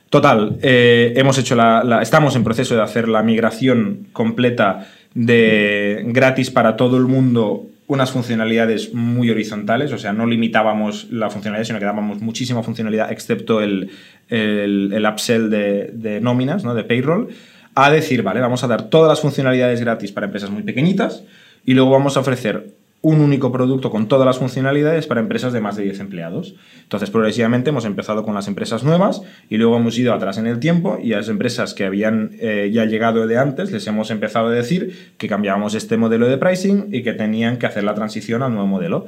[0.10, 6.52] Total, eh, hemos hecho la, estamos en proceso de hacer la migración completa de gratis
[6.52, 11.80] para todo el mundo unas funcionalidades muy horizontales, o sea, no limitábamos la funcionalidad, sino
[11.80, 13.90] que dábamos muchísima funcionalidad, excepto el,
[14.28, 16.74] el, el upsell de, de nóminas, ¿no?
[16.74, 17.30] de payroll,
[17.76, 21.24] a decir, vale, vamos a dar todas las funcionalidades gratis para empresas muy pequeñitas
[21.66, 22.72] y luego vamos a ofrecer
[23.02, 26.56] un único producto con todas las funcionalidades para empresas de más de 10 empleados.
[26.82, 30.60] Entonces, progresivamente hemos empezado con las empresas nuevas y luego hemos ido atrás en el
[30.60, 34.48] tiempo y a las empresas que habían eh, ya llegado de antes les hemos empezado
[34.48, 38.42] a decir que cambiábamos este modelo de pricing y que tenían que hacer la transición
[38.42, 39.08] al nuevo modelo.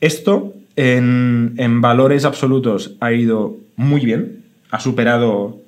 [0.00, 5.58] Esto en, en valores absolutos ha ido muy bien, ha superado,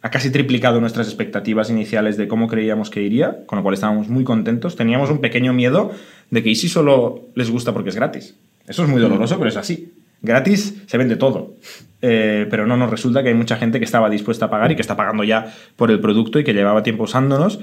[0.00, 4.08] ha casi triplicado nuestras expectativas iniciales de cómo creíamos que iría, con lo cual estábamos
[4.08, 4.76] muy contentos.
[4.76, 5.90] Teníamos un pequeño miedo
[6.30, 8.36] de que ¿y si solo les gusta porque es gratis?
[8.66, 9.92] Eso es muy doloroso, pero es así.
[10.22, 11.54] Gratis se vende todo.
[12.00, 14.76] Eh, pero no nos resulta que hay mucha gente que estaba dispuesta a pagar y
[14.76, 17.58] que está pagando ya por el producto y que llevaba tiempo usándonos.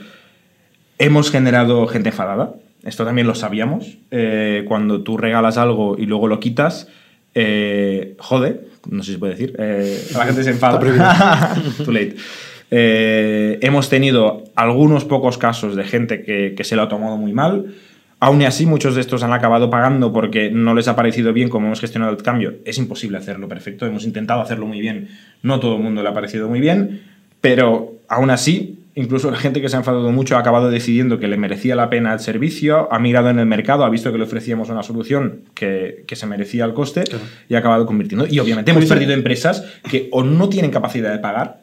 [0.97, 2.53] Hemos generado gente enfadada.
[2.83, 3.97] Esto también lo sabíamos.
[4.11, 6.89] Eh, cuando tú regalas algo y luego lo quitas,
[7.33, 10.79] eh, jode, no sé si se puede decir, eh, la gente se enfada.
[11.83, 12.15] Too late.
[12.71, 17.33] Eh, hemos tenido algunos pocos casos de gente que, que se lo ha tomado muy
[17.33, 17.75] mal.
[18.19, 21.67] Aún así, muchos de estos han acabado pagando porque no les ha parecido bien cómo
[21.67, 22.55] hemos gestionado el cambio.
[22.65, 23.85] Es imposible hacerlo perfecto.
[23.85, 25.09] Hemos intentado hacerlo muy bien.
[25.43, 27.03] No todo el mundo le ha parecido muy bien.
[27.41, 31.27] Pero aún así, incluso la gente que se ha enfadado mucho ha acabado decidiendo que
[31.27, 34.23] le merecía la pena el servicio, ha mirado en el mercado, ha visto que le
[34.23, 37.03] ofrecíamos una solución que, que se merecía el coste
[37.49, 38.25] y ha acabado convirtiendo.
[38.29, 41.61] Y obviamente hemos Pues perdido empresas que o no tienen capacidad de pagar,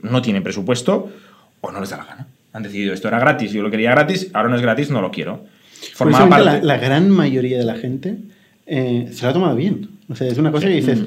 [0.00, 1.10] no tienen presupuesto
[1.60, 2.26] o no les da la gana.
[2.52, 5.10] Han decidido esto era gratis, yo lo quería gratis, ahora no es gratis, no lo
[5.10, 5.44] quiero.
[5.94, 8.16] Formaba Curiosamente, parte- la, la gran mayoría de la gente
[8.66, 9.88] eh, se lo ha tomado bien.
[10.08, 11.00] O sea, es una cosa que dices,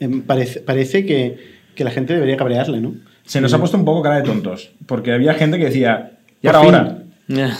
[0.00, 2.94] em, parece, parece que, que la gente debería cabrearle, ¿no?
[3.24, 6.12] Se nos ha puesto un poco cara de tontos, porque había gente que decía,
[6.42, 7.52] ¿y Por ahora ahora?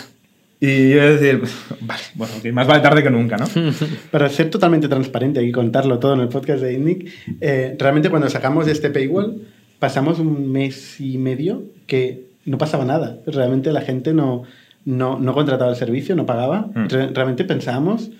[0.61, 1.43] Y yo decir,
[1.81, 3.47] vale, bueno, más vale tarde que nunca, ¿no?
[4.11, 8.29] Para ser totalmente transparente y contarlo todo en el podcast de INNIC, eh, realmente cuando
[8.31, 9.43] sacamos este paywall,
[9.79, 13.19] pasamos un mes y medio que no pasaba nada.
[13.27, 14.45] Realmente la gente no,
[14.85, 16.69] no, no contrataba el servicio, no pagaba.
[16.75, 16.89] Mm.
[16.89, 18.11] Re- realmente pensábamos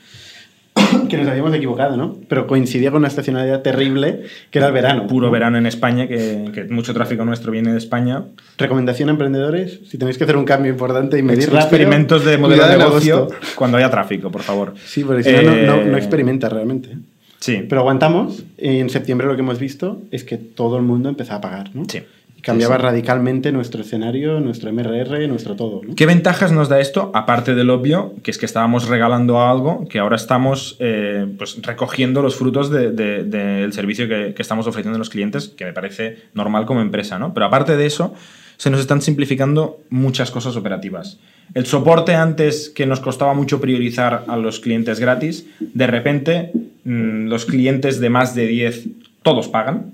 [1.09, 2.17] que nos habíamos equivocado, ¿no?
[2.29, 5.07] Pero coincidía con una estacionalidad terrible que era el verano.
[5.07, 5.33] Puro ¿no?
[5.33, 8.25] verano en España, que, que mucho tráfico nuestro viene de España.
[8.59, 12.39] Recomendación a emprendedores, si tenéis que hacer un cambio importante y medir rápido, Experimentos de
[12.39, 14.75] modelo de negocio cuando haya tráfico, por favor.
[14.85, 16.91] Sí, porque si no, no, no, no Eh, experimenta realmente.
[17.39, 21.35] Sí, Pero aguantamos en septiembre lo que hemos visto es que todo el mundo empezó
[21.35, 21.85] a pagar, ¿no?
[21.87, 22.01] Sí.
[22.45, 22.87] Cambiaba Sí, sí.
[22.87, 25.81] radicalmente nuestro escenario, nuestro MRR, nuestro todo.
[25.83, 25.95] ¿no?
[25.95, 27.11] ¿Qué ventajas nos da esto?
[27.15, 32.23] Aparte del obvio, que es que estábamos regalando algo, que ahora estamos eh, pues, recogiendo
[32.23, 35.73] los frutos de- de- del servicio que, que estamos ofreciendo a los clientes, que me
[35.73, 37.33] parece normal como empresa, ¿no?
[37.35, 38.15] Pero aparte de eso,
[38.57, 41.19] se nos están simplificando muchas cosas operativas.
[41.55, 46.53] El soporte antes que nos costaba mucho priorizar a los clientes gratis, de repente
[46.85, 48.87] mm, los clientes de más de 10
[49.23, 49.94] todos pagan,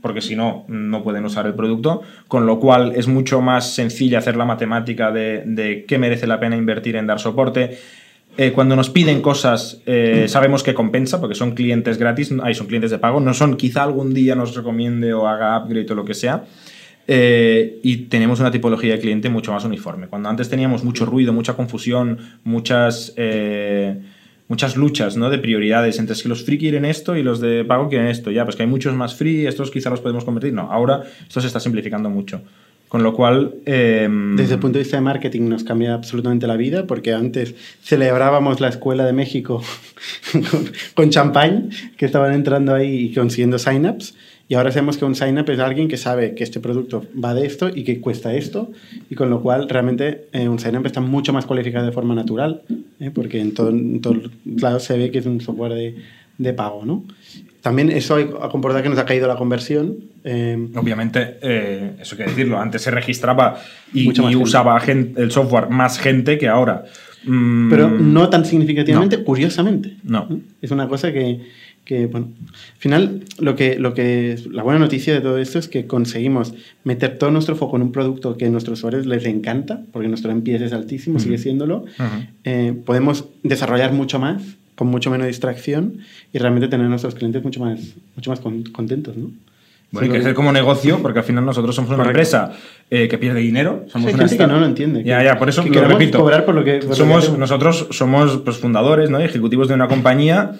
[0.00, 4.18] porque si no, no pueden usar el producto, con lo cual es mucho más sencilla
[4.18, 7.78] hacer la matemática de, qué merece la pena invertir en dar soporte.
[8.36, 12.68] Eh, cuando nos piden cosas, eh, sabemos que compensa, porque son clientes gratis, ahí son
[12.68, 16.04] clientes de pago, no son quizá algún día nos recomiende o haga upgrade o lo
[16.04, 16.44] que sea.
[17.06, 20.06] Eh, y tenemos una tipología de cliente mucho más uniforme.
[20.06, 23.14] Cuando antes teníamos mucho ruido, mucha confusión, muchas,
[24.50, 25.30] muchas luchas ¿no?
[25.30, 28.32] de prioridades entre que los free quieren esto y los de pago quieren esto.
[28.32, 30.52] Ya, pues que hay muchos más free, estos quizá los podemos convertir.
[30.52, 32.42] No, ahora esto se está simplificando mucho.
[32.88, 33.54] Con lo cual...
[33.64, 37.54] eh, Desde el punto de vista de marketing nos cambia absolutamente la vida porque antes
[37.80, 39.62] celebrábamos la escuela de México
[40.50, 44.16] con, con champán que estaban entrando ahí y consiguiendo signups
[44.50, 47.46] y ahora sabemos que un signup es alguien que sabe que este producto va de
[47.46, 48.72] esto y que cuesta esto
[49.08, 52.62] y con lo cual realmente eh, un signup está mucho más cualificado de forma natural
[52.98, 53.12] ¿eh?
[53.14, 53.72] porque en, todo,
[54.44, 55.94] lados se ve que es un software de,
[56.36, 57.04] de pago, ¿no?
[57.60, 59.96] También eso ha comportado que nos ha caído la conversión.
[60.24, 63.60] eh, Obviamente, eh, eso hay que decirlo, antes se registraba
[63.92, 66.86] y, más usaba el software más gente que ahora.
[67.24, 69.94] Mm, Pero no tan significativamente, curiosamente.
[70.02, 70.26] No.
[70.62, 71.40] Es una cosa que,
[71.90, 75.66] que, bueno, al final, lo que, lo que, la buena noticia de todo esto es
[75.66, 79.82] que conseguimos meter todo nuestro foco en un producto que a nuestros usuarios les encanta,
[79.90, 81.78] porque nuestro NPS es altísimo, sigue siéndolo.
[81.78, 82.24] Ujú.
[82.44, 84.40] Eh, podemos desarrollar mucho más,
[84.76, 85.98] con mucho menos distracción,
[86.32, 87.80] y realmente tener a nuestros clientes mucho más,
[88.14, 89.32] mucho más con- contentos, ¿no?
[89.90, 92.52] Bueno, y Sí, crecer como negocio, porque al final nosotros somos una empresa
[92.88, 93.84] eh, que pierde dinero.
[93.88, 96.18] Somos hay una gente que no lo entiende, Ya, ya, por eso que lo repito.
[96.20, 99.18] cobrar por lo que- por lo que somos, nosotros somos pues, fundadores, ¿no?
[99.18, 100.52] ejecutivos de una compañía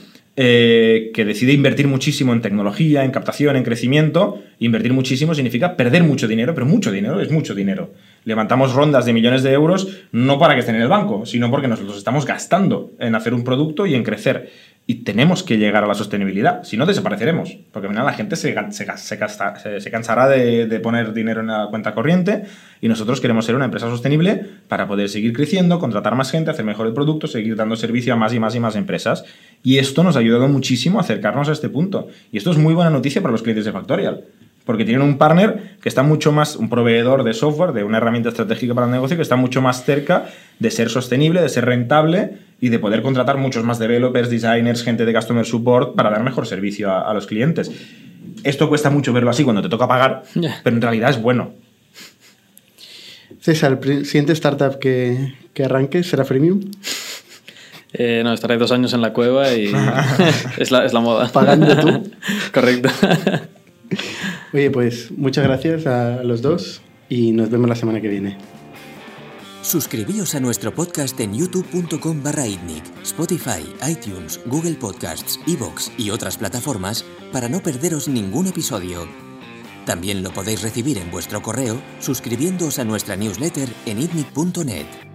[0.42, 4.42] eh, que decide invertir muchísimo en tecnología, en captación, en crecimiento.
[4.58, 7.92] Invertir muchísimo significa perder mucho dinero, pero mucho dinero es mucho dinero.
[8.24, 11.68] Levantamos rondas de millones de euros no para que estén en el banco, sino porque
[11.68, 14.48] nosotros estamos gastando en hacer un producto y en crecer.
[14.86, 18.34] Y tenemos que llegar a la sostenibilidad, si no desapareceremos, porque al final la gente
[18.34, 22.42] se, se- se cansará de, de poner dinero en la cuenta corriente
[22.80, 26.64] y nosotros queremos ser una empresa sostenible para poder seguir creciendo, contratar más gente, hacer
[26.64, 29.24] mejor el producto, seguir dando servicio a más y más y más empresas.
[29.62, 32.08] Y esto nos ha ayudado muchísimo a acercarnos a este punto.
[32.32, 34.24] Y esto es muy buena noticia para los clientes de Factorial.
[34.70, 38.28] Porque tienen un partner que está mucho más, un proveedor de software, de una herramienta
[38.28, 40.26] estratégica para el negocio, que está mucho más cerca
[40.60, 45.04] de ser sostenible, de ser rentable y de poder contratar muchos más developers, designers, gente
[45.04, 47.72] de customer support para dar mejor servicio a, a los clientes.
[48.44, 50.22] Esto cuesta mucho verlo así cuando te toca pagar,
[50.62, 51.50] pero en realidad es bueno.
[53.40, 56.60] César, el siguiente startup que, que arranque será freemium.
[57.92, 59.72] Eh, no, estaré dos años en la cueva y
[60.58, 61.28] es, la, es la moda.
[61.28, 62.10] Pagando tú.
[62.52, 62.88] Correcto.
[64.52, 68.36] Oye, pues muchas gracias a los dos y nos vemos la semana que viene.
[69.62, 72.46] Suscribíos a nuestro podcast en youtube.com barra
[73.02, 79.06] Spotify, iTunes, Google Podcasts, Evox y otras plataformas para no perderos ningún episodio.
[79.84, 85.09] También lo podéis recibir en vuestro correo suscribiéndoos a nuestra newsletter en itnic.net.